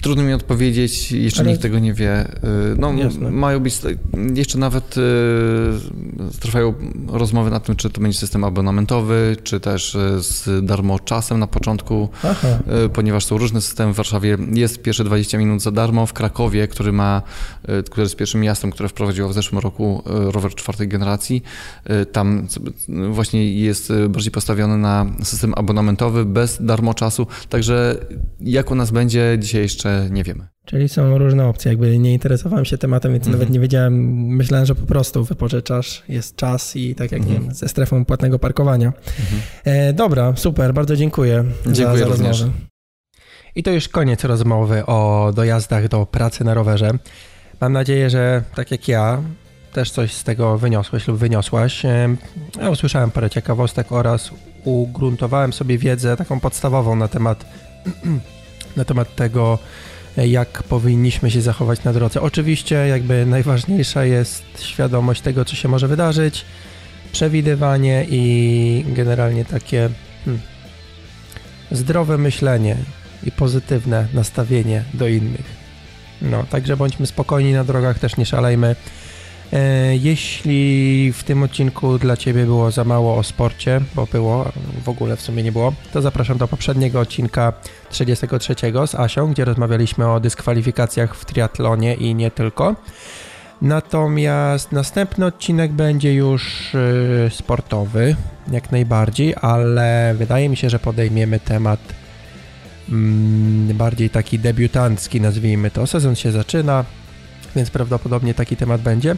[0.00, 1.50] Trudno mi odpowiedzieć, jeszcze Ale...
[1.50, 2.26] nikt tego nie wie.
[2.26, 2.28] Y,
[2.78, 3.30] no, Jasne.
[3.30, 3.80] mają być,
[4.34, 5.00] jeszcze nawet y,
[6.40, 6.74] trwają
[7.08, 11.46] rozmowy na tym, czy to będzie system abonamentowy, czy też y, z darmo czasem na
[11.46, 12.48] początku, Aha.
[12.92, 13.92] ponieważ są różne systemy.
[13.92, 17.22] W Warszawie jest pierwsze 20 minut za darmo, w Krakowie, który ma,
[17.86, 21.42] który jest pierwszym miastem, które wprowadziło w zeszłym roku rower czwartej generacji,
[22.12, 22.46] tam
[23.10, 27.96] właśnie jest bardziej postawiony na system abonamentowy bez darmo czasu, także
[28.40, 30.48] jak u nas będzie dzisiaj jeszcze jeszcze nie wiemy.
[30.64, 31.70] Czyli są różne opcje.
[31.70, 33.40] Jakby nie interesowałem się tematem, więc mm -hmm.
[33.40, 33.94] nawet nie wiedziałem.
[34.26, 37.40] Myślałem, że po prostu wypożyczasz, jest czas i tak jak mm -hmm.
[37.40, 38.86] nie wiem, ze strefą płatnego parkowania.
[38.86, 39.40] Mm -hmm.
[39.64, 42.52] e, dobra, super, bardzo dziękuję, dziękuję za, za rozmowę.
[43.54, 46.90] I to już koniec rozmowy o dojazdach do pracy na rowerze.
[47.60, 49.22] Mam nadzieję, że tak jak ja,
[49.72, 51.82] też coś z tego wyniosłeś lub wyniosłaś.
[52.60, 54.30] Ja usłyszałem parę ciekawostek oraz
[54.64, 57.44] ugruntowałem sobie wiedzę taką podstawową na temat
[58.76, 59.58] na temat tego,
[60.16, 62.20] jak powinniśmy się zachować na drodze.
[62.20, 66.44] Oczywiście, jakby najważniejsza jest świadomość tego, co się może wydarzyć,
[67.12, 69.88] przewidywanie i generalnie takie
[70.24, 70.42] hmm,
[71.70, 72.76] zdrowe myślenie
[73.24, 75.62] i pozytywne nastawienie do innych.
[76.22, 78.76] No, także bądźmy spokojni na drogach, też nie szalejmy.
[79.52, 84.52] E, jeśli w tym odcinku dla Ciebie było za mało o sporcie, bo było,
[84.84, 87.52] w ogóle w sumie nie było, to zapraszam do poprzedniego odcinka
[87.90, 88.54] 33
[88.86, 92.76] z Asią, gdzie rozmawialiśmy o dyskwalifikacjach w triatlonie i nie tylko.
[93.62, 98.16] Natomiast następny odcinek będzie już y, sportowy,
[98.50, 101.80] jak najbardziej, ale wydaje mi się, że podejmiemy temat
[102.88, 105.86] mm, bardziej taki debiutancki, nazwijmy to.
[105.86, 106.84] Sezon się zaczyna,
[107.56, 109.16] więc prawdopodobnie taki temat będzie.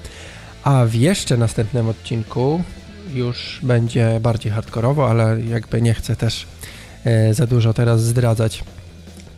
[0.64, 2.62] A w jeszcze następnym odcinku
[3.14, 6.46] już będzie bardziej hardkorowo, ale jakby nie chcę też
[7.04, 8.64] e, za dużo teraz zdradzać.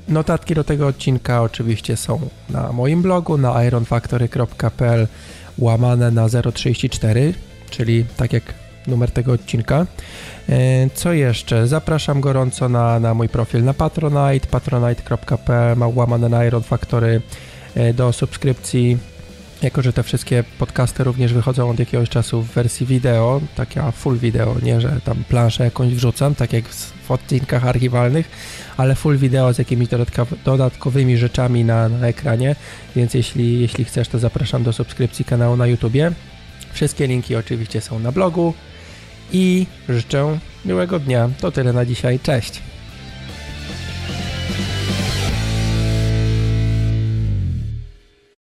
[0.08, 2.20] Notatki do tego odcinka oczywiście są
[2.50, 5.08] na moim blogu na ironfactory.pl
[5.58, 7.34] łamane na 034,
[7.70, 8.42] czyli tak jak
[8.86, 9.86] numer tego odcinka.
[10.48, 11.66] E, co jeszcze?
[11.66, 17.55] Zapraszam gorąco na, na mój profil na Patronite, patronite.pl łamane na Iron Factory E,
[17.94, 18.98] do subskrypcji.
[19.62, 24.18] Jako, że te wszystkie podcasty również wychodzą od jakiegoś czasu w wersji wideo, taka full
[24.18, 28.30] wideo, nie, że tam planszę jakąś wrzucam, tak jak w odcinkach archiwalnych,
[28.76, 29.88] ale full wideo z jakimiś
[30.44, 32.56] dodatkowymi rzeczami na, na ekranie,
[32.96, 36.12] więc jeśli, jeśli chcesz, to zapraszam do subskrypcji kanału na YouTubie.
[36.72, 38.54] Wszystkie linki oczywiście są na blogu
[39.32, 41.30] i życzę miłego dnia.
[41.40, 42.20] To tyle na dzisiaj.
[42.20, 42.75] Cześć!